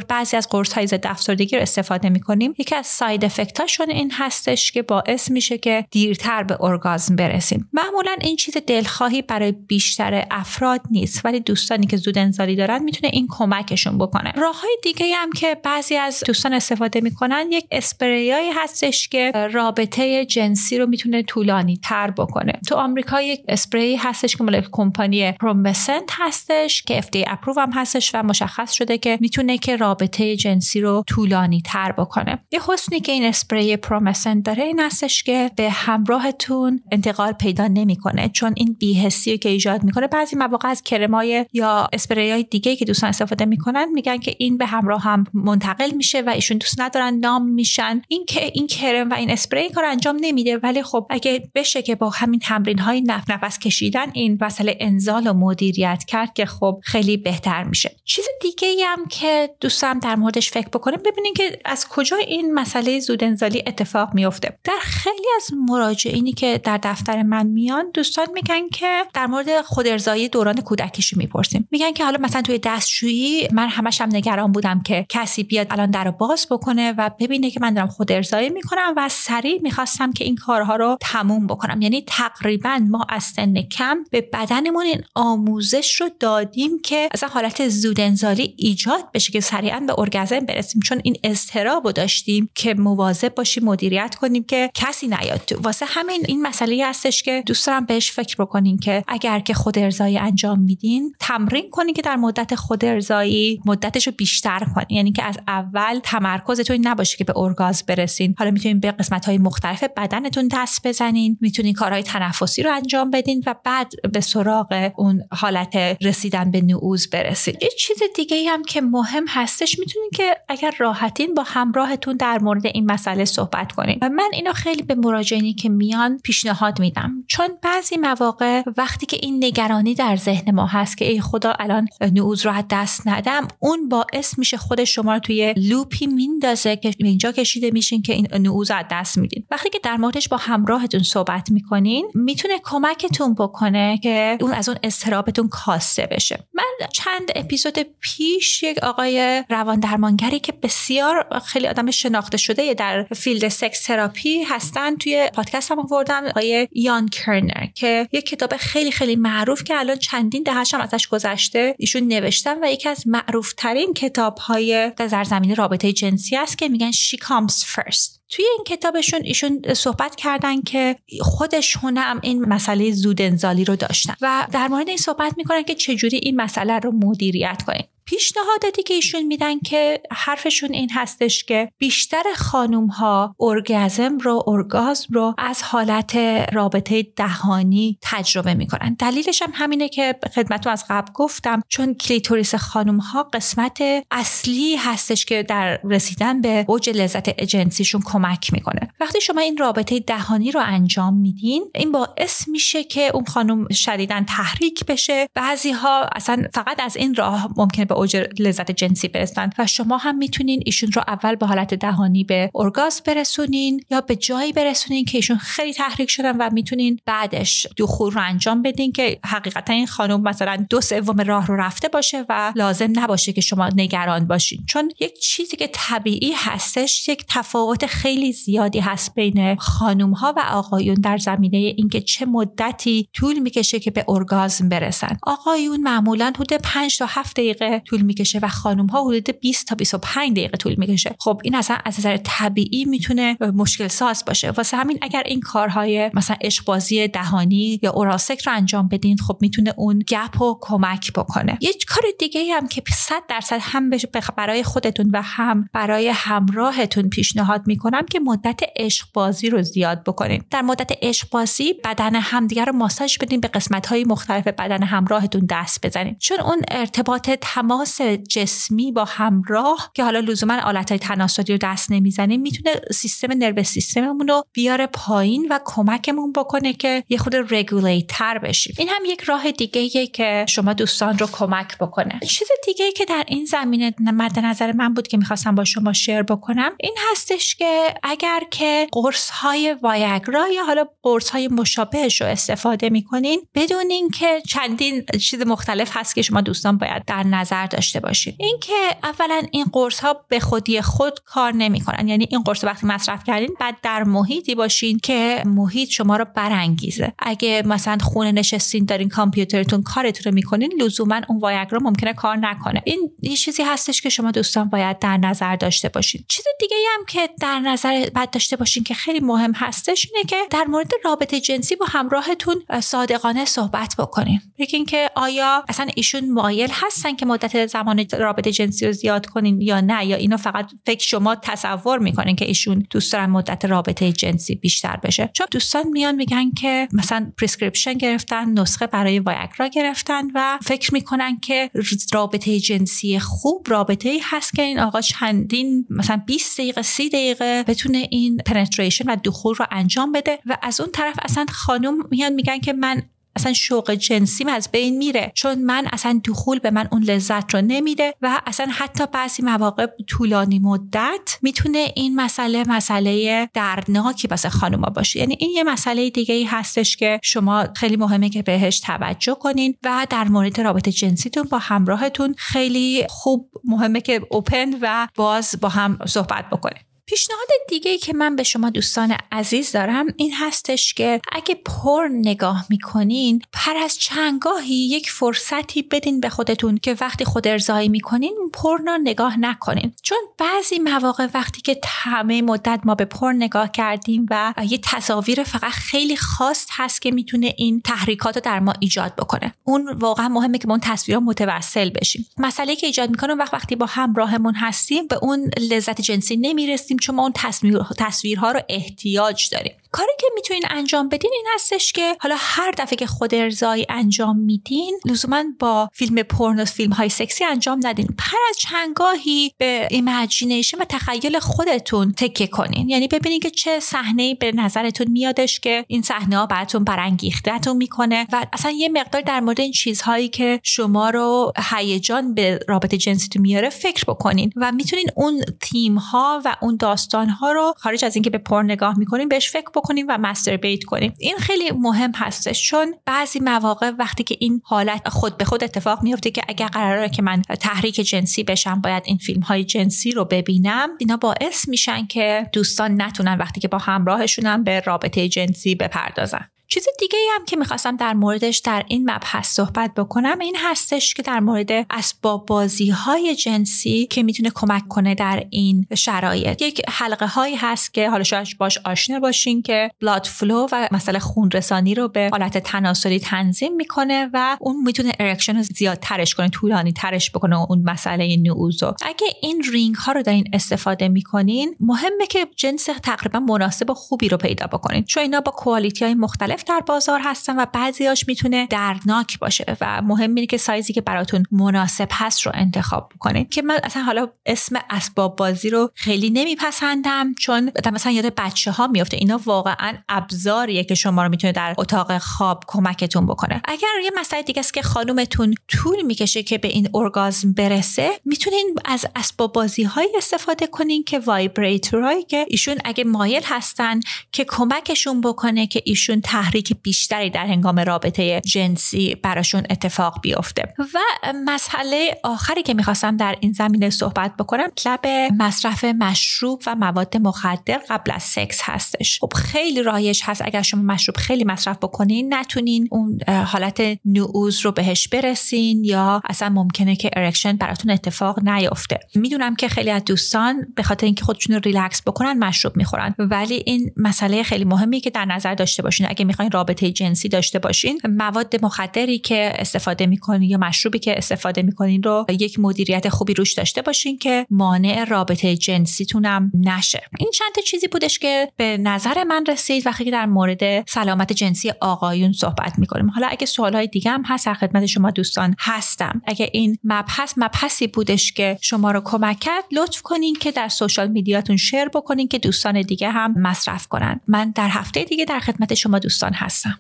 بعضی 0.10 0.38
از 0.38 0.50
قرص 0.50 0.74
های 0.74 0.88
ضد 0.88 1.08
افسردگی 1.08 1.56
رو 1.56 1.62
استفاده 1.62 2.10
می‌کنیم 2.10 2.56
یکی 2.58 2.76
از 2.76 2.88
ساید 2.88 3.26
افکتاشون 3.26 3.90
این 3.90 4.12
هستش 4.12 4.72
که 4.72 4.82
باعث 4.82 5.32
میشه 5.32 5.58
که 5.58 5.86
دیرتر 5.92 6.44
به 6.44 6.64
ارگازم 6.64 7.16
برسیم. 7.16 7.70
معمولا 7.74 8.16
این 8.22 8.36
چیز 8.36 8.58
دلخواهی 8.68 9.22
برای 9.22 9.52
بیشتر 9.52 10.26
افراد 10.32 10.82
نیست 10.92 11.26
ولی 11.26 11.40
دوستانی 11.40 11.88
که 11.88 11.98
زود 11.98 12.18
انزالی 12.18 12.56
دارن 12.56 12.84
می‌تونه 12.84 13.12
این 13.14 13.28
کمکشون 13.30 13.98
بکنه. 13.98 14.32
راه 14.32 14.62
های 14.62 14.78
دیگه 14.84 15.16
هم 15.16 15.32
که 15.32 15.58
بعضی 15.64 15.96
از 15.96 16.24
دوستان 16.26 16.54
استفاده 16.54 17.02
می‌کنن 17.02 17.52
یک 17.52 17.68
اسپریایی 17.72 18.50
هستش 18.52 19.08
که 19.08 19.32
رابطه 19.52 20.26
جنسی 20.26 20.78
رو 20.78 20.86
می‌تونه 20.86 21.24
طولانی 21.24 21.80
تر 21.84 22.12
بکنه. 22.12 22.54
تو 22.68 22.76
آمریکا 22.76 23.22
یک 23.22 23.42
اسپری 23.48 23.96
هستش 23.96 24.36
که 24.36 24.44
مال 24.44 24.62
کمپانی 24.72 25.32
پرومسنت 25.32 26.10
هستش 26.12 26.84
که 26.84 27.02
FDA 27.02 27.24
approve 27.28 27.60
هم 27.60 27.72
هستش 27.72 28.15
و 28.16 28.24
مشخص 28.24 28.72
شده 28.72 28.98
که 28.98 29.18
می‌تونه 29.22 29.58
که 29.58 29.76
رابطه 29.76 30.36
جنسی 30.36 30.82
رو 30.82 31.04
طولانی 31.08 31.62
تر 31.62 31.92
بکنه. 31.92 32.40
یه 32.52 32.60
حسنی 32.68 33.00
که 33.00 33.12
این 33.12 33.24
اسپری 33.24 33.78
پرومسنت 33.78 34.44
داره 34.46 34.64
این 34.64 34.80
هستش 34.80 35.24
که 35.24 35.52
به 35.56 35.70
همراهتون 35.70 36.80
انتقال 36.92 37.32
پیدا 37.32 37.68
نمی‌کنه 37.68 38.30
چون 38.30 38.54
این 38.58 38.76
بی‌حسی 38.80 39.38
که 39.38 39.50
ایجاد 39.50 39.84
می‌کنه 39.84 40.08
بعضی 40.08 40.36
مواقع 40.36 40.70
از 40.70 40.82
کرمای 40.82 41.46
یا 41.54 41.88
اسپری 41.94 42.32
های 42.32 42.44
دیگه 42.44 42.76
که 42.76 42.86
دوستان 42.86 43.10
استفاده 43.10 43.46
می‌کنن 43.46 43.92
میگن 43.94 44.18
که 44.18 44.36
این 44.38 44.58
به 44.58 44.66
همراه 44.66 45.02
هم 45.02 45.24
منتقل 45.34 45.92
میشه 45.92 46.22
و 46.22 46.30
ایشون 46.30 46.58
دوست 46.58 46.82
ندارن 46.82 47.14
نامب 47.14 47.50
میشن. 47.50 48.02
این 48.08 48.26
که 48.28 48.52
این 48.54 48.68
کرم 48.68 49.10
و 49.10 49.14
این 49.14 49.32
اسپری 49.32 49.70
کار 49.70 49.86
انجام 49.86 50.18
نمیده 50.22 50.58
ولی 50.58 50.84
خب 50.84 51.08
اگه 51.10 51.50
بشه 51.56 51.82
که 51.82 51.96
با 51.96 52.10
همین 52.10 52.40
تمرین 52.40 52.80
های 52.80 53.02
نف 53.02 53.30
نفس 53.30 53.60
کشیدن 53.60 54.06
این 54.14 54.38
مسئله 54.42 54.78
انزال 54.80 55.28
و 55.28 55.34
مدیریت 55.34 56.04
کرد 56.08 56.34
که 56.34 56.46
خب 56.46 56.80
خیلی 56.84 57.18
بهتر 57.18 57.64
میشه. 57.64 57.96
چیز 58.08 58.26
دیگه 58.42 58.68
ای 58.68 58.84
هم 58.84 59.06
که 59.06 59.50
دوستم 59.62 60.00
در 60.00 60.16
موردش 60.16 60.52
فکر 60.52 60.68
بکنیم 60.68 61.00
ببینین 61.06 61.34
که 61.34 61.60
از 61.66 61.88
کجا 61.90 62.18
این 62.18 62.54
مسئله 62.54 63.00
زود 63.00 63.24
انزالی 63.24 63.64
اتفاق 63.68 64.14
میفته. 64.14 64.60
در 64.64 64.80
خیلی 64.82 65.28
از 65.36 65.52
مراجعینی 65.70 66.34
که 66.34 66.62
در 66.64 66.78
دفتر 66.84 67.24
من 67.24 67.48
میان 67.48 67.92
دوستان 67.94 68.28
میگن 68.34 68.70
که 68.70 69.06
در 69.14 69.28
مورد 69.28 69.62
خودارضایی 69.62 70.30
دوران 70.30 70.56
کودکیشون 70.56 71.20
می‌پرسیم. 71.20 71.68
میگن 71.72 71.92
که 71.92 72.04
حالا 72.04 72.18
مثلا 72.22 72.42
توی 72.42 72.60
دستشویی 72.64 73.48
من 73.52 73.68
همش 73.68 74.02
هم 74.02 74.10
نگران 74.12 74.52
بودم 74.52 74.82
که 74.82 75.06
کسی 75.10 75.44
بیاد 75.44 75.68
الان 75.70 75.92
در 75.92 76.12
باز 76.12 76.48
بکنه 76.52 76.94
و 76.98 77.10
ببینه 77.20 77.52
که 77.52 77.60
من 77.60 77.74
دارم 77.74 77.88
خود 77.88 78.12
ارزایی 78.12 78.50
می‌کنم 78.50 78.94
و 78.98 79.10
سریع 79.10 79.62
می‌خواستم 79.62 80.14
که 80.14 80.24
این 80.24 80.36
کارها 80.36 80.76
رو 80.76 80.98
تموم 81.02 81.48
بکنم. 81.48 81.82
یعنی 81.82 82.04
تقریبا 82.08 82.82
ما 82.90 83.06
از 83.10 83.24
سن 83.24 83.62
کم 83.62 83.98
به 84.12 84.22
بدنمون 84.22 84.86
این 84.86 85.02
آموزش 85.16 86.02
رو 86.02 86.10
دادیم 86.20 86.82
که 86.82 87.10
اصلا 87.14 87.30
حالت 87.30 87.68
زود 87.68 87.95
انزالی 88.00 88.54
ایجاد 88.58 89.12
بشه 89.14 89.32
که 89.32 89.40
سریعا 89.40 89.80
به 89.80 90.00
ارگزم 90.00 90.40
برسیم. 90.40 90.82
چون 90.82 91.02
این 91.04 91.16
استراب 91.24 91.86
رو 91.86 91.92
داشتیم 91.92 92.50
که 92.56 92.74
مواظب 92.74 93.36
باشیم 93.36 93.64
مدیریت 93.64 94.16
کنیم 94.16 94.44
که 94.44 94.70
کسی 94.74 95.08
نیاد 95.08 95.42
تو. 95.48 95.62
واسه 95.62 95.86
همین 95.90 96.24
این 96.28 96.42
مسئله 96.42 96.86
هستش 96.86 97.24
که 97.24 97.44
دوست 97.46 97.68
دارم 97.68 97.86
بهش 97.86 98.12
فکر 98.12 98.36
بکنین 98.40 98.78
که 98.78 99.04
اگر 99.08 99.40
که 99.40 99.54
خود 99.54 99.80
ارزایی 99.80 100.18
انجام 100.18 100.60
میدین 100.60 101.14
تمرین 101.20 101.70
کنین 101.70 101.94
که 101.94 102.02
در 102.02 102.16
مدت 102.16 102.56
خود 102.56 102.86
ارزایی 102.86 103.62
مدتش 103.66 104.10
بیشتر 104.10 104.60
کنین. 104.76 104.88
یعنی 104.90 105.12
که 105.12 105.24
از 105.24 105.38
اول 105.48 106.00
تمرکزتون 106.04 106.88
نباشه 106.88 107.18
که 107.18 107.24
به 107.24 107.38
ارگاز 107.38 107.84
برسین. 107.86 108.36
حالا 108.38 108.52
می‌تونین 108.52 108.80
به 108.80 108.92
قسمت 108.92 109.26
های 109.26 109.38
مختلف 109.38 109.84
بدنتون 109.98 110.50
دست 110.52 110.88
بزنین. 110.88 111.38
می‌تونین 111.42 111.74
کارهای 111.74 112.04
تنفسی 112.04 112.64
رو 112.64 112.74
انجام 112.76 113.12
بدین 113.12 113.44
و 113.46 113.56
بعد 113.64 113.92
به 114.14 114.22
سراغ 114.22 114.92
اون 114.98 115.22
حالت 115.32 115.76
رسیدن 116.02 116.52
به 116.52 116.62
نعوز 116.62 117.10
برسید 117.10 117.64
یه 117.64 117.70
چیز 117.88 117.98
دیگه 118.16 118.50
هم 118.50 118.64
که 118.64 118.82
مهم 118.82 119.26
هستش. 119.28 119.80
می‌تونین 119.80 120.10
که 120.16 120.38
اگر 120.50 120.74
راحتین 120.78 121.34
با 121.34 121.44
همراهتون 121.44 122.18
در 122.18 122.40
مورد 122.40 122.66
این 122.66 122.92
مسئله 122.92 123.26
صحبت 123.26 123.72
کنین. 123.72 124.00
و 124.02 124.10
من 124.10 124.30
اینو 124.34 124.54
خیلی 124.54 124.84
به 124.84 124.96
مراجعینی 124.96 125.54
که 125.54 125.70
میان 125.70 126.18
پیشنهاد 126.18 126.80
میدم. 126.80 127.24
چون 127.28 127.48
بعضی 127.62 127.98
مواقع 127.98 128.64
وقتی 128.78 129.06
که 129.06 129.18
این 129.22 129.44
نگرانی 129.44 129.94
در 129.94 130.16
ذهن 130.16 130.56
ما 130.56 130.66
هست 130.66 130.98
که 130.98 131.06
ای 131.06 131.22
خدا 131.22 131.54
الان 131.60 131.88
نعوز 132.02 132.46
رو 132.46 132.54
دست 132.70 133.08
ندم 133.08 133.48
اون 133.60 133.90
باعث 133.90 134.40
میشه 134.40 134.58
خود 134.58 134.84
شما 134.84 135.14
رو 135.14 135.20
توی 135.20 135.54
لوپی 135.58 136.08
میندازه 136.08 136.76
که 136.76 136.94
اینجا 136.98 137.32
کشیده 137.32 137.72
میشین 137.72 138.02
که 138.02 138.14
این 138.14 138.28
نعوظ 138.40 138.72
رو 138.72 138.80
از 138.80 138.84
دست 138.92 139.18
میدین. 139.18 139.46
وقتی 139.52 139.70
که 139.70 139.80
در 139.84 139.98
موردش 139.98 140.28
با 140.30 140.38
همراهتون 140.38 141.04
صحبت 141.04 141.52
می‌کنین 141.52 142.12
می‌تونه 142.16 142.60
کمکتون 142.64 143.34
بکنه 143.34 144.00
که 144.04 144.38
اون 144.42 144.54
از 144.54 144.70
اون 144.70 144.78
اضطرابتون 144.84 145.48
کاسته 145.48 146.08
بشه. 146.12 146.48
من 146.54 146.88
چند 146.94 147.32
اپیزود 147.36 147.75
پیش 147.80 148.64
یک 148.64 148.78
آقای 148.78 149.44
روان 149.50 149.80
درمانگری 149.80 150.40
که 150.40 150.52
بسیار 150.52 151.40
خیلی 151.46 151.68
آدم 151.68 151.92
شناخته 151.92 152.38
شده 152.38 152.74
در 152.74 153.04
field 153.04 153.48
sex 153.48 153.84
therapy 153.84 154.44
هستن 154.44 154.96
توی 154.96 155.30
پادکست 155.34 155.72
هم 155.72 155.80
آوردم 155.80 156.26
آقای 156.26 156.68
یان 156.72 157.08
کرنر 157.08 157.66
که 157.76 158.08
یک 158.12 158.26
کتاب 158.26 158.58
خیلی 158.58 158.92
خیلی 158.92 159.16
معروف 159.16 159.64
که 159.64 159.80
الان 159.80 159.98
چندین 159.98 160.44
دهش 160.44 160.74
هم 160.74 160.82
ازش 160.82 161.08
گذشته 161.08 161.76
ایشون 161.80 162.04
نوشتن 162.04 162.64
و 162.64 162.68
یکی 162.72 162.90
از 162.90 163.08
معروف 163.08 163.54
ترین 163.54 163.94
کتاب 163.94 164.38
های 164.38 164.92
در 164.98 165.24
زمینه 165.24 165.54
رابطه 165.54 165.94
جنسی 165.94 166.38
است 166.38 166.58
که 166.58 166.70
میگن 166.70 166.92
she 166.92 167.18
comes 167.18 167.64
first. 167.64 168.25
توی 168.30 168.46
این 168.46 168.64
کتابشون 168.68 169.22
ایشون 169.24 169.62
صحبت 169.74 170.16
کردن 170.16 170.62
که 170.62 170.96
خودشون 171.22 171.98
هم 171.98 172.20
این 172.24 172.46
مسئله 172.46 172.92
زود 172.92 173.22
انزالی 173.22 173.66
رو 173.66 173.76
داشتن 173.76 174.14
و 174.22 174.48
در 174.52 174.68
مورد 174.68 174.88
این 174.88 174.98
صحبت 174.98 175.34
می‌کنن 175.38 175.64
که 175.64 175.76
چجوری 175.76 176.18
این 176.18 176.36
مسئله 176.36 176.80
رو 176.80 176.92
مدیریت 176.92 177.64
کنیم. 177.68 177.88
پیشنهاداتی 178.06 178.84
که 178.84 178.94
ایشون 178.94 179.22
میدن 179.24 179.60
که 179.60 180.02
حرفشون 180.12 180.74
این 180.74 180.90
هستش 180.94 181.44
که 181.44 181.72
بیشتر 181.78 182.24
خانوم 182.36 182.88
ها 182.88 183.36
ارگازم 183.40 184.18
رو 184.18 184.44
ارگازم 184.48 185.08
رو 185.12 185.36
از 185.38 185.64
حالت 185.64 186.16
رابطه 186.54 187.04
دهانی 187.16 187.98
تجربه 188.02 188.54
می‌کنن. 188.54 188.96
دلیلش 189.00 189.42
هم 189.42 189.52
همینه 189.54 189.90
که 189.90 190.16
خدمتتون 190.36 190.74
از 190.74 190.86
قبل 190.90 191.12
گفتم 191.14 191.62
چون 191.68 191.94
کلیتوریس 191.94 192.56
خانوم 192.56 192.98
ها 192.98 193.24
قسمت 193.24 193.84
اصلی 194.12 194.76
هستش 194.76 195.26
که 195.26 195.44
در 195.44 195.80
رسیدن 195.84 196.42
به 196.42 196.66
اوج 196.68 196.90
لذت 196.90 197.42
جنسیشون 197.44 198.02
کمک 198.06 198.54
می‌کنه. 198.54 198.90
وقتی 199.00 199.22
شما 199.22 199.42
این 199.42 199.58
رابطه 199.58 200.00
دهانی 200.00 200.52
رو 200.52 200.62
انجام 200.64 201.14
میدین 201.18 201.72
این 201.76 201.92
باعث 201.92 202.48
میشه 202.48 202.84
که 202.84 203.12
اون 203.14 203.26
خانم 203.26 203.68
شدیدن 203.68 204.26
تحریک 204.26 204.86
بشه. 204.86 205.28
بعضی 205.34 205.72
ها 205.72 206.10
اصلا 206.16 206.44
فقط 206.54 206.80
از 206.80 206.98
این 206.98 207.16
راه 207.16 207.50
ممکنه 207.58 207.86
به 207.86 207.95
اوج 207.96 208.18
لذت 208.40 208.72
جنسی 208.72 209.08
برسن. 209.08 209.50
و 209.58 209.68
شما 209.68 209.98
هم 209.98 210.18
می‌تونین 210.18 210.62
ایشون 210.66 210.92
رو 210.92 211.04
اول 211.08 211.36
به 211.36 211.46
حالت 211.46 211.74
دهانی 211.74 212.24
به 212.24 212.52
ارگاز 212.56 213.02
برسونین 213.06 213.82
یا 213.92 214.02
به 214.02 214.16
جایی 214.16 214.54
برسونین 214.54 215.06
که 215.06 215.18
ایشون 215.18 215.38
خیلی 215.38 215.74
تحریک 215.74 216.10
شدن 216.10 216.38
و 216.38 216.50
می‌تونین 216.54 217.00
بعدش 217.06 217.68
دخول 217.78 218.12
رو 218.12 218.22
انجام 218.22 218.62
بدین 218.62 218.92
که 218.92 219.20
حقیقتا 219.26 219.74
این 219.74 219.88
خانم 219.88 220.22
مثلا 220.22 220.66
دو 220.70 220.82
سوم 220.82 221.22
راه 221.22 221.48
رو 221.48 221.56
رفته 221.56 221.88
باشه 221.88 222.26
و 222.30 222.54
لازم 222.56 222.90
نباشه 222.96 223.34
که 223.34 223.42
شما 223.42 223.70
نگران 223.76 224.28
باشین. 224.28 224.60
چون 224.68 224.92
یک 225.00 225.20
چیزی 225.20 225.58
که 225.58 225.70
طبیعی 225.74 226.34
هستش 226.36 227.10
یک 227.10 227.26
تفاوت 227.30 227.86
خیلی 227.86 228.34
زیادی 228.34 228.80
هست 228.80 229.16
بین 229.16 229.56
خانم 229.56 230.12
ها 230.12 230.34
و 230.38 230.40
آقایون 230.52 230.96
در 230.96 231.18
زمینه 231.18 231.58
اینکه 231.58 232.02
چه 232.02 232.26
مدتی 232.26 233.10
طول 233.14 233.40
می‌کشه 233.40 233.80
که 233.80 233.92
به 233.92 234.06
ارگازم 234.08 234.70
برسن. 234.70 235.18
آقایون 235.24 235.82
معمولا 235.82 236.34
حدود 236.36 236.54
5 236.54 236.98
تا 236.98 237.06
7 237.10 237.36
دقیقه 237.36 237.84
طول 237.88 238.02
می‌کشه 238.02 238.40
و 238.40 238.48
خانم 238.48 238.86
ها 238.86 239.04
حدود 239.04 239.40
20 239.40 239.68
تا 239.68 239.76
25 239.76 240.32
دقیقه 240.32 240.58
طول 240.58 240.76
می‌کشه. 240.78 241.16
خب 241.20 241.42
این 241.44 241.56
اصلا 241.56 241.78
از 241.86 242.00
نظر 242.00 242.18
طبیعی 242.18 242.86
می‌تونه 242.86 243.38
مشکل 243.42 243.88
ساز 243.88 244.24
باشه. 244.28 244.52
واسه 244.52 244.78
همین 244.78 244.98
اگر 245.02 245.24
این 245.26 245.40
کارهای 245.40 246.12
مثلا 246.14 246.38
اشقبازی 246.42 247.08
دهانی 247.08 247.80
یا 247.84 247.92
اوراسک 247.92 248.42
رو 248.46 248.54
انجام 248.54 248.88
بدین 248.88 249.18
خب 249.18 249.38
می‌تونه 249.42 249.74
اون 249.78 250.00
گپ 250.08 250.42
رو 250.42 250.60
کمک 250.62 251.14
بکنه. 251.14 251.58
یه 251.62 251.74
کار 251.88 252.04
دیگه 252.20 252.54
هم 252.54 252.68
که 252.68 252.84
100 252.92 253.22
درصد 253.30 253.60
هم 253.62 253.90
برای 254.38 254.64
خودتون 254.64 255.10
و 255.14 255.22
هم 255.22 255.70
برای 255.74 256.08
همراهتون 256.08 257.10
پیشنهاد 257.10 257.62
می‌کنم 257.68 258.06
که 258.06 258.20
مدت 258.20 258.60
عشق 258.76 259.08
رو 259.52 259.62
زیاد 259.62 260.04
بکنین. 260.04 260.44
در 260.52 260.62
مدت 260.62 260.92
عشق 261.02 261.30
بازی 261.30 261.74
بدن 261.84 262.16
همدیگه 262.16 262.66
رو 262.66 262.74
ماساژ 262.74 263.18
بدین 263.18 263.40
به 263.40 263.48
قسمت 263.48 263.86
های 263.86 264.04
مختلف 264.04 264.48
بدن 264.48 264.84
همراهتون 264.84 265.48
دست 265.50 265.86
بزنین. 265.86 266.16
چون 266.20 266.40
اون 266.40 266.62
ارتباط 266.72 267.30
تمام 267.42 267.75
تماس 267.76 268.02
جسمی 268.30 268.92
با 268.92 269.06
همراه 269.06 269.92
که 269.94 270.04
حالا 270.04 270.20
لزوما 270.20 270.60
آلت 270.60 270.92
های 270.92 271.00
تناسلی 271.00 271.54
رو 271.54 271.58
دست 271.62 271.92
نمی‌زنیم 271.92 272.42
می‌تونه 272.42 272.76
سیستم 272.92 273.32
نرو 273.32 273.64
سیستممون 273.64 274.28
رو 274.28 274.44
بیاره 274.54 274.88
پایین 274.88 275.48
و 275.50 275.60
کمکمون 275.66 276.32
بکنه 276.32 276.74
که 276.74 277.04
یه 277.10 277.18
خود 277.18 277.36
رگولیتر 277.54 278.38
بشیم. 278.38 278.76
این 278.80 278.90
هم 278.90 279.02
یک 279.06 279.22
راه 279.22 279.52
دیگه 279.52 280.08
که 280.08 280.46
شما 280.50 280.74
دوستان 280.74 281.18
رو 281.18 281.28
کمک 281.32 281.78
بکنه. 281.78 282.20
چیز 282.28 282.48
دیگه 282.66 282.92
که 282.92 283.06
در 283.06 283.24
این 283.28 283.46
زمینه 283.46 283.94
مد 284.00 284.40
نظر 284.40 284.72
من 284.72 284.94
بود 284.94 285.08
که 285.08 285.18
می‌خواستم 285.18 285.56
با 285.56 285.64
شما 285.64 285.94
شیر 285.94 286.24
بکنم 286.24 286.72
این 286.80 286.96
هستش 287.12 287.56
که 287.56 287.94
اگر 288.04 288.42
که 288.52 288.88
قرص 288.92 289.30
های 289.30 289.76
وایگرا 289.82 290.48
یا 290.48 290.66
حالا 290.66 290.86
قرص 291.04 291.30
های 291.30 291.48
مشابهش 291.48 292.22
رو 292.22 292.28
استفاده 292.28 292.90
می‌کنین 292.90 293.42
بدونین 293.56 294.10
که 294.10 294.42
چندین 294.48 295.06
چیز 295.22 295.42
مختلف 295.42 295.98
هست 295.98 296.16
که 296.16 296.22
شما 296.22 296.42
دوستان 296.42 296.78
باید 296.78 297.06
در 297.06 297.24
نظر 297.24 297.65
داشته 297.68 298.00
باشید. 298.00 298.36
اینکه 298.40 298.96
اولا 299.04 299.42
این 299.52 299.66
قرص 299.74 300.00
ها 300.00 300.26
به 300.30 300.40
خودی 300.40 300.82
خود 300.82 301.20
کار 301.26 301.52
نمی‌کنن. 301.54 302.08
یعنی 302.08 302.28
این 302.30 302.44
قرص 302.44 302.64
وقتی 302.64 302.88
مصرف 302.88 303.24
کردین 303.24 303.56
بعد 303.60 303.78
در 303.84 304.04
محیطی 304.04 304.56
باشین 304.56 305.00
که 305.00 305.44
محیط 305.46 305.90
شما 305.90 306.18
رو 306.18 306.26
برانگیزه. 306.36 307.14
اگه 307.20 307.64
مثلا 307.66 307.98
خونه 308.02 308.32
نشستین 308.32 308.86
دارین 308.86 309.10
کامپیوترتون 309.10 309.84
کارتون 309.84 310.24
رو 310.26 310.32
می‌کنین 310.32 310.74
لزوما 310.82 311.22
اون 311.30 311.40
وایگرا 311.40 311.80
ممکنه 311.80 312.14
کار 312.14 312.38
نکنه. 312.38 312.82
این 312.86 313.12
یه 313.22 313.36
چیزی 313.36 313.64
هستش 313.64 314.02
که 314.02 314.10
شما 314.10 314.32
دوستان 314.32 314.70
باید 314.70 315.00
در 315.00 315.18
نظر 315.18 315.56
داشته 315.56 315.90
باشین. 315.90 316.26
چیز 316.28 316.46
دیگه 316.60 316.76
هم 316.98 317.06
که 317.06 317.30
در 317.40 317.60
نظر 317.60 318.10
باید 318.16 318.30
داشته 318.30 318.56
باشین 318.56 318.84
که 318.84 318.94
خیلی 318.94 319.20
مهم 319.20 319.52
هستش 319.56 320.08
اینه 320.14 320.26
که 320.26 320.36
در 320.52 320.64
مورد 320.64 320.92
رابطه 321.06 321.40
جنسی 321.40 321.76
با 321.76 321.86
همراهتون 321.90 322.56
صادقانه 322.82 323.46
صحبت 323.46 323.96
بکنین. 324.00 324.42
بگین 324.60 324.86
که 324.86 325.10
آیا 325.16 325.64
اصلا 325.70 325.88
ایشون 325.96 326.32
مایل 326.32 326.70
هستن 326.74 327.16
که 327.16 327.26
مدت 327.26 327.55
زمان 327.56 328.06
رابطه 328.20 328.52
جنسی 328.52 328.86
رو 328.86 328.92
زیاد 328.92 329.26
کنین 329.26 329.62
یا 329.62 329.82
نه 329.82 330.06
یا 330.06 330.18
اینو 330.18 330.38
فقط 330.38 330.72
فکر 330.86 331.08
شما 331.08 331.36
تصور 331.36 332.00
می‌کنین 332.00 332.36
که 332.36 332.46
ایشون 332.46 332.88
دوست 332.90 333.14
دارن 333.14 333.30
مدت 333.30 333.66
رابطه 333.66 334.12
جنسی 334.12 334.56
بیشتر 334.56 334.96
بشه. 335.04 335.30
چون 335.34 335.48
دوستان 335.52 335.88
میان 335.88 336.16
میگن 336.16 336.52
که 336.52 336.88
مثلا 336.94 337.32
prescription 337.38 337.94
گرفتن 337.94 338.60
نسخه 338.60 338.88
برای 338.88 339.20
وایگرا 339.20 339.68
گرفتن 339.68 340.24
و 340.36 340.60
فکر 340.62 340.94
می‌کنن 340.94 341.40
که 341.40 341.70
رابطه 342.14 342.60
جنسی 342.60 343.20
خوب 343.20 343.66
رابطه 343.70 344.10
ای 344.10 344.22
هست 344.24 344.54
که 344.56 344.62
این 344.62 344.80
آقا 344.80 345.02
چندین 345.02 345.86
مثلا 345.90 346.22
20 346.26 346.58
دقیقه 346.58 346.82
30 346.82 347.10
دقیقه 347.10 347.64
بتونه 347.68 348.08
این 348.12 348.38
penetration 348.46 349.10
و 349.10 349.16
دخول 349.24 349.56
رو 349.56 349.66
انجام 349.72 350.12
بده. 350.12 350.40
و 350.46 350.58
از 350.62 350.82
اون 350.82 350.90
طرف 350.92 351.16
اصلا 351.22 351.46
خانم 351.50 351.94
میان 352.12 352.34
میگن 352.34 352.60
که 352.60 352.74
من 352.74 353.02
اصلا 353.36 353.54
شوق 353.54 353.92
جنسیم 353.92 354.48
از 354.48 354.70
بین 354.72 354.98
میره. 354.98 355.32
چون 355.36 355.62
من 355.62 355.88
اصلا 355.94 356.22
دخول 356.26 356.60
به 356.60 356.72
من 356.72 356.88
اون 356.92 357.04
لذت 357.04 357.56
رو 357.56 357.62
نمیده 357.62 358.14
و 358.22 358.42
اصلا 358.46 358.68
حتی 358.72 359.04
بعضی 359.14 359.44
مواقع 359.44 359.88
طولانی 360.08 360.60
مدت 360.60 361.38
می‌تونه 361.42 361.92
این 361.96 362.16
مسئله 362.16 362.64
مسئله 362.68 363.50
دردناکی 363.54 364.28
واسه 364.28 364.50
خانوما 364.50 364.90
باشه. 364.90 365.20
یعنی 365.20 365.38
این 365.40 365.52
یه 365.52 365.64
مسئله 365.64 366.10
دیگه 366.10 366.36
ای 366.36 366.44
هستش 366.44 366.98
که 366.98 367.20
شما 367.24 367.68
خیلی 367.76 367.96
مهمه 367.96 368.30
که 368.30 368.42
بهش 368.42 368.80
توجه 368.80 369.36
کنین 369.36 369.76
و 369.84 370.08
در 370.10 370.24
مورد 370.28 370.62
رابطه 370.62 370.92
جنسیتون 370.92 371.44
با 371.44 371.58
همراهتون 371.58 372.36
خیلی 372.38 373.06
خوب 373.10 373.52
مهمه 373.64 374.02
که 374.02 374.22
اوپن 374.32 374.74
و 374.82 375.08
باز 375.16 375.56
با 375.62 375.70
هم 375.70 376.00
صحبت 376.08 376.50
بکنین. 376.50 376.95
پیشنهاد 377.08 377.48
دیگه 377.70 377.98
که 377.98 378.14
من 378.14 378.36
به 378.36 378.44
شما 378.44 378.70
دوستان 378.70 379.18
عزیز 379.32 379.72
دارم 379.72 380.06
این 380.18 380.34
هستش 380.34 380.94
که 380.94 381.22
اگه 381.32 381.56
پر 381.56 382.08
نگاه 382.12 382.66
می‌کنین 382.70 383.42
پر 383.54 383.78
از 383.78 383.98
چنگاهی 383.98 384.76
یک 384.76 385.12
فرصتی 385.12 385.82
بدین 385.82 386.20
به 386.20 386.30
خودتون 386.30 386.78
که 386.78 386.96
وقتی 387.02 387.26
خود 387.26 387.48
ارزایی 387.48 387.90
می‌کنین 387.90 388.36
پرنا 388.54 388.98
نگاه 388.98 389.40
نکنین. 389.40 389.94
چون 390.04 390.18
بعضی 390.38 390.80
مواقع 390.80 391.28
وقتی 391.34 391.62
که 391.62 391.80
همه 391.86 392.42
مدت 392.42 392.80
ما 392.86 392.96
به 392.96 393.06
پر 393.06 393.32
نگاه 393.32 393.72
کردیم 393.72 394.26
و 394.30 394.54
یه 394.70 394.78
تصاویر 394.84 395.44
فقط 395.44 395.72
خیلی 395.72 396.18
خاص 396.18 396.68
هست 396.72 397.02
که 397.02 397.12
می‌تونه 397.12 397.54
این 397.58 397.82
تحریکات 397.82 398.36
رو 398.36 398.42
در 398.46 398.60
ما 398.60 398.74
ایجاد 398.80 399.16
بکنه. 399.16 399.54
اون 399.64 399.92
واقعا 399.92 400.30
مهمه 400.30 400.58
که 400.58 400.68
ما 400.68 400.74
اون 400.74 400.82
تصویرها 400.84 401.24
متوسل 401.24 401.90
بشیم. 401.90 402.26
مسئله 402.38 402.76
که 402.76 402.88
ایجاد 402.88 403.10
می‌کنه 403.10 403.34
وقت 403.34 403.54
وقتی 403.54 403.76
با 403.76 403.86
همراهمون 403.86 404.56
هستیم 404.56 405.08
به 405.08 405.16
اون 405.16 405.52
لذت 405.60 406.02
جنسی 406.02 406.38
نمی‌رسیم. 406.38 406.95
چون 406.98 407.16
ما 407.16 407.22
اون 407.22 407.32
تصویر، 407.36 407.80
تصویرها 407.98 408.52
رو 408.52 408.60
احتیاج 408.70 409.50
داریم. 409.52 409.74
کاری 409.96 410.12
که 410.20 410.28
می‌تونین 410.36 410.64
انجام 410.70 411.10
بدین 411.10 411.32
این 411.34 411.46
هستش 411.56 411.94
که 411.94 412.18
حالا 412.20 412.36
هر 412.40 412.72
دفعه 412.78 412.96
که 412.96 413.08
خود 413.08 413.36
ارضایی 413.36 413.86
انجام 413.90 414.40
میدین 414.40 415.00
لزوما 415.06 415.44
با 415.60 415.90
فیلم 415.94 416.24
پورنو 416.24 416.66
فیلم 416.66 416.94
های 416.94 417.10
سکسی 417.10 417.46
انجام 417.46 417.80
ندین. 417.84 418.08
هر 418.18 418.38
از 418.50 418.58
چندگاهی 418.58 419.52
به 419.58 419.88
imagination 419.92 420.78
و 420.78 420.86
تخیل 420.86 421.40
خودتون 421.40 422.12
تکیه 422.12 422.48
کنین. 422.48 422.90
یعنی 422.90 423.08
ببینین 423.08 423.40
که 423.40 423.50
چه 423.50 423.80
صحنه 423.80 424.36
به 424.36 424.52
نظرتون 424.52 425.08
میادش 425.10 425.60
که 425.60 425.86
این 425.88 426.02
صحنه 426.02 426.38
ها 426.38 426.46
براتون 426.46 426.84
برانگیختهتون 426.84 427.78
می‌کنه 427.78 428.28
و 428.32 428.46
اصلا 428.54 428.72
یه 428.72 428.90
مقدار 428.90 429.22
در 429.22 429.40
مورد 429.40 429.62
این 429.62 429.72
چیزهایی 429.72 430.30
که 430.30 430.60
شما 430.64 431.10
رو 431.10 431.54
هیجان 431.72 432.34
به 432.34 432.60
رابطه 432.68 432.98
جنسیتون 432.98 433.42
میاره 433.42 433.70
فکر 433.70 434.04
بکنین 434.08 434.52
و 434.56 434.72
می‌تونین 434.72 435.08
اون 435.16 435.42
تیم 435.62 435.96
ها 435.96 436.42
و 436.46 436.56
اون 436.62 436.78
داستان 436.78 437.30
ها 437.30 437.52
رو 437.52 437.74
خارج 437.78 438.06
از 438.06 438.16
اینکه 438.16 438.30
به 438.30 438.38
پورن 438.38 438.62
نگاه 438.62 439.00
می‌کنین 439.00 439.28
بهش 439.28 439.52
فکر 439.52 439.70
کنیم 439.88 440.06
و 440.10 440.18
masturbate 440.18 440.84
کنیم. 440.84 441.14
این 441.20 441.38
خیلی 441.38 441.72
مهم 441.72 442.12
هستش 442.16 442.70
چون 442.70 442.96
بعضی 443.06 443.40
مواقع 443.40 443.92
وقتی 444.00 444.24
که 444.24 444.38
این 444.40 444.62
حالت 444.66 445.10
خود 445.10 445.38
به 445.38 445.46
خود 445.46 445.64
اتفاق 445.64 446.04
میفته 446.04 446.32
که 446.32 446.42
اگر 446.48 446.68
قراره 446.68 447.10
که 447.10 447.22
من 447.22 447.42
تحریک 447.42 447.96
جنسی 447.96 448.44
بشم 448.44 448.82
باید 448.82 449.04
این 449.06 449.18
فیلم 449.18 449.42
های 449.42 449.64
جنسی 449.64 450.12
رو 450.12 450.26
ببینم 450.26 450.90
اینا 451.00 451.18
باعث 451.18 451.68
میشن 451.68 452.06
که 452.06 452.50
دوستان 452.54 453.02
نتونن 453.02 453.38
وقتی 453.38 453.60
که 453.60 453.68
با 453.68 453.78
همراهشونم 453.78 454.64
به 454.64 454.80
رابطه 454.80 455.30
جنسی 455.30 455.76
بپردازن. 455.76 456.50
چیز 456.76 456.88
دیگه 457.00 457.20
ای 457.20 457.28
هم 457.36 457.46
که 457.46 457.56
می‌خواستم 457.56 457.96
در 457.96 458.14
موردش 458.14 458.58
در 458.58 458.86
این 458.88 459.12
مبحث 459.12 459.48
صحبت 459.48 459.94
بکنم 459.94 460.40
این 460.40 460.56
هستش 460.60 461.14
که 461.14 461.24
در 461.24 461.40
مورد 461.40 461.70
اسباب 461.90 462.46
بازی 462.46 462.90
های 462.90 463.36
جنسی 463.36 464.06
که 464.06 464.24
می‌تونه 464.24 464.52
کمک 464.56 464.88
کنه 464.88 465.16
در 465.16 465.46
این 465.50 465.88
شرایط. 465.98 466.62
یک 466.62 466.82
حلقه 466.90 467.28
هایی 467.28 467.56
هست 467.56 467.94
که 467.94 468.10
حالا 468.10 468.24
شاید 468.24 468.48
باش 468.58 468.78
آشنا 468.86 469.20
باشین 469.20 469.62
که 469.62 469.92
blood 470.02 470.26
flow 470.26 470.68
و 470.72 470.88
مسئله 470.92 471.20
خون 471.20 471.52
رسانی 471.52 471.96
رو 471.96 472.08
به 472.08 472.30
آلت 472.32 472.58
تناسلی 472.58 473.20
تنظیم 473.20 473.76
می‌کنه 473.76 474.30
و 474.34 474.58
اون 474.60 474.84
می‌تونه 474.86 475.12
erection 475.20 475.56
رو 475.56 475.64
زیادترش 475.64 476.36
کنه 476.36 476.50
طولانی 476.50 476.94
ترش 476.94 477.32
بکنه 477.32 477.62
اون 477.62 477.82
مسئله 477.86 478.38
نعوظو 478.38 478.94
اگه 479.02 479.28
این 479.42 479.64
رینگ 479.72 479.96
ها 479.96 480.12
رو 480.12 480.22
دارین 480.22 480.50
استفاده 480.54 481.08
می‌کنین 481.08 481.76
مهمه 481.80 482.28
که 482.30 482.48
جنس 482.56 482.90
تقریبا 483.04 483.40
مناسب 483.40 483.90
و 483.90 483.94
خوبی 483.94 484.30
رو 484.30 484.38
پیدا 484.38 484.68
بکنین. 484.68 485.04
چون 485.04 485.24
اینا 485.24 485.42
با 485.42 485.52
quality 485.52 486.06
های 486.06 486.14
مختلف 486.14 486.65
در 486.68 486.80
بازار 486.80 487.22
هستن 487.24 487.60
و 487.60 487.66
بعضیاش 487.74 488.28
می‌تونه 488.28 488.68
دردناک 488.68 489.40
باشه 489.40 489.78
و 489.82 490.02
مهم 490.02 490.36
اینه 490.36 490.46
که 490.46 490.58
سایزی 490.58 490.94
که 490.94 491.02
براتون 491.02 491.44
مناسب 491.52 492.08
هست 492.12 492.42
رو 492.42 492.52
انتخاب 492.56 493.12
بکنید. 493.16 493.50
که 493.50 493.62
من 493.62 493.80
اصلا 493.84 494.04
حالا 494.04 494.28
اسم 494.46 494.80
اسباب 494.90 495.36
بازی 495.36 495.70
رو 495.70 495.92
خیلی 495.94 496.30
نمیپسندم 496.30 497.34
چون 497.34 497.72
مثلا 497.94 498.12
یاد 498.12 498.34
بچه 498.38 498.72
ها 498.72 498.88
میفته. 498.88 499.18
اینا 499.18 499.42
واقعا 499.46 499.94
ابزاریه 500.10 500.84
که 500.84 500.96
شما 500.96 501.24
رو 501.24 501.30
می‌تونه 501.30 501.54
در 501.54 501.76
اتاق 501.78 502.18
خواب 502.18 502.64
کمکتون 502.68 503.26
بکنه. 503.28 503.62
اگر 503.66 503.88
یه 504.04 504.12
مسئله 504.18 504.44
دیگه 504.44 504.60
است 504.60 504.74
که 504.74 504.82
خانومتون 504.82 505.56
طول 505.68 506.02
می‌کشه 506.02 506.44
که 506.44 506.58
به 506.58 506.68
این 506.68 506.90
ارگازم 506.94 507.54
برسه 507.54 508.12
می‌تونین 508.26 508.76
از 508.86 509.06
اسباب 509.16 509.54
بازی 509.54 509.84
های 509.84 510.10
استفاده 510.18 510.68
کنین 510.68 511.04
که 511.04 511.20
vibrator 511.20 512.03
ایی 512.03 512.24
که 512.24 512.46
ایشون 512.50 512.78
اگه 512.86 513.04
مایل 513.04 513.42
هستن 513.46 514.00
که 514.32 514.46
کمکشون 514.48 515.22
بکنه 515.22 515.68
که 515.68 515.82
ایشون 515.86 516.22
تحریک 516.46 516.74
بیشتری 516.84 517.30
در 517.30 517.46
هنگام 517.46 517.80
رابطه 517.80 518.42
جنسی 518.42 519.16
براشون 519.16 519.64
اتفاق 519.70 520.22
بیفته. 520.22 520.74
و 520.80 521.00
مسئله 521.46 522.18
آخری 522.24 522.64
که 522.64 522.74
می‌خواستم 522.74 523.18
در 523.18 523.36
این 523.40 523.54
زمینه 523.54 523.90
صحبت 523.90 524.38
بکنم 524.38 524.68
مطلب 524.76 525.08
مصرف 525.38 525.84
مشروب 525.84 526.62
و 526.68 526.76
مواد 526.76 527.18
مخدر 527.18 527.82
قبل 527.90 528.12
از 528.12 528.24
سکس 528.24 528.60
هستش. 528.64 529.20
خب 529.20 529.34
خیلی 529.36 529.84
رایج 529.84 530.22
هست. 530.24 530.42
اگر 530.46 530.62
شما 530.62 530.82
مشروب 530.82 531.18
خیلی 531.18 531.44
مصرف 531.44 531.78
بکنین 531.78 532.34
نتونین 532.34 532.88
اون 532.92 533.20
حالت 533.28 533.82
نعوظ 534.06 534.60
رو 534.60 534.72
بهش 534.72 535.08
برسین 535.08 535.84
یا 535.84 536.22
اصلا 536.30 536.50
ممکنه 536.50 536.96
که 536.96 537.10
erection 537.16 537.58
براتون 537.58 537.92
اتفاق 537.92 538.40
نیفته. 538.50 539.00
می‌دونم 539.16 539.56
که 539.56 539.68
خیلی 539.68 539.90
از 539.90 540.04
دوستان 540.04 540.66
به 540.76 540.84
خاطر 540.84 541.06
اینکه 541.06 541.24
خودشون 541.24 541.56
ریلکس 541.56 542.02
بکنن 542.02 542.38
مشروب 542.38 542.78
می‌خورن. 542.78 543.16
ولی 543.20 543.64
این 543.66 543.92
مسئله 543.98 544.44
خیلی 544.44 544.66
مهمی 544.66 545.00
که 545.00 545.10
در 545.10 545.26
نظر 545.26 545.56
داشته 545.56 545.84
باشین. 545.84 546.08
اگه 546.10 546.26
می‌خواین 546.36 546.52
رابطه 546.52 546.92
جنسی 546.92 547.30
داشته 547.30 547.60
باشین 547.60 548.00
مواد 548.04 548.66
مخدری 548.66 549.20
که 549.20 549.54
استفاده 549.56 550.06
می‌کنین 550.06 550.50
یا 550.50 550.58
مشروبی 550.58 551.00
که 551.00 551.18
استفاده 551.18 551.62
می‌کنین 551.62 552.04
رو 552.04 552.26
یک 552.30 552.60
مدیریت 552.60 553.10
خوبی 553.10 553.34
روش 553.34 553.54
داشته 553.54 553.82
باشین 553.82 554.18
که 554.18 554.46
مانع 554.50 555.04
رابطه 555.04 555.58
جنسیتونم 555.58 556.52
نشه. 556.54 557.02
این 557.20 557.32
چند 557.34 557.52
تا 557.56 557.62
چیزی 557.62 557.88
بودش 557.88 558.20
که 558.20 558.52
به 558.58 558.78
نظر 558.78 559.24
من 559.24 559.46
رسید 559.48 559.88
وقتی 559.88 560.06
که 560.06 560.12
در 560.12 560.26
مورد 560.26 560.90
سلامت 560.90 561.34
جنسی 561.34 561.72
آقایون 561.82 562.34
صحبت 562.34 562.80
می‌کنیم. 562.80 563.10
حالا 563.10 563.28
اگه 563.28 563.46
سوالهای 563.46 563.88
دیگه 563.88 564.12
هم 564.12 564.24
هست 564.26 564.46
در 564.46 564.54
خدمت 564.54 564.86
شما 564.86 565.12
دوستان 565.12 565.56
هستم. 565.60 566.22
اگه 566.28 566.50
این 566.54 566.78
مبحث 566.84 567.34
مبحثی 567.38 567.88
بودش 567.88 568.32
که 568.32 568.58
شما 568.62 568.92
رو 568.92 569.02
کمک 569.06 569.40
کرد 569.40 569.64
لطف 569.72 570.02
کنین 570.02 570.36
که 570.36 570.52
در 570.52 570.70
سوشال 570.70 571.08
میدیاتون 571.08 571.58
شیر 571.58 571.86
بکنین 571.86 572.28
که 572.28 572.38
دوستان 572.38 572.82
دیگه 572.82 573.10
هم 573.10 573.34
مصرف 573.38 573.88
کنن. 573.88 574.20
من 574.28 574.52
در 574.52 574.70
هفته 574.70 575.04
دیگه 575.04 575.26
در 575.26 575.40
خدمت 575.40 575.74
شما 575.74 576.00
دوستان 576.00 576.25
هستم 576.34 576.80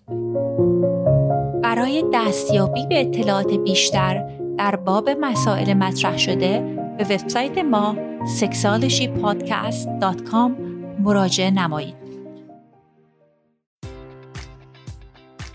برای 1.64 2.04
دستیابی 2.14 2.88
به 2.88 3.02
اطلاعات 3.02 3.54
بیشتر 3.54 4.30
در 4.58 4.76
باب 4.76 5.10
مسائل 5.10 5.74
مطرح 5.74 6.18
شده 6.18 6.60
به 6.98 7.04
وبسایت 7.04 7.58
ما 7.58 7.98
sexualshypodcast.com 8.40 10.52
مراجعه 11.00 11.52
نمایید. 11.52 12.05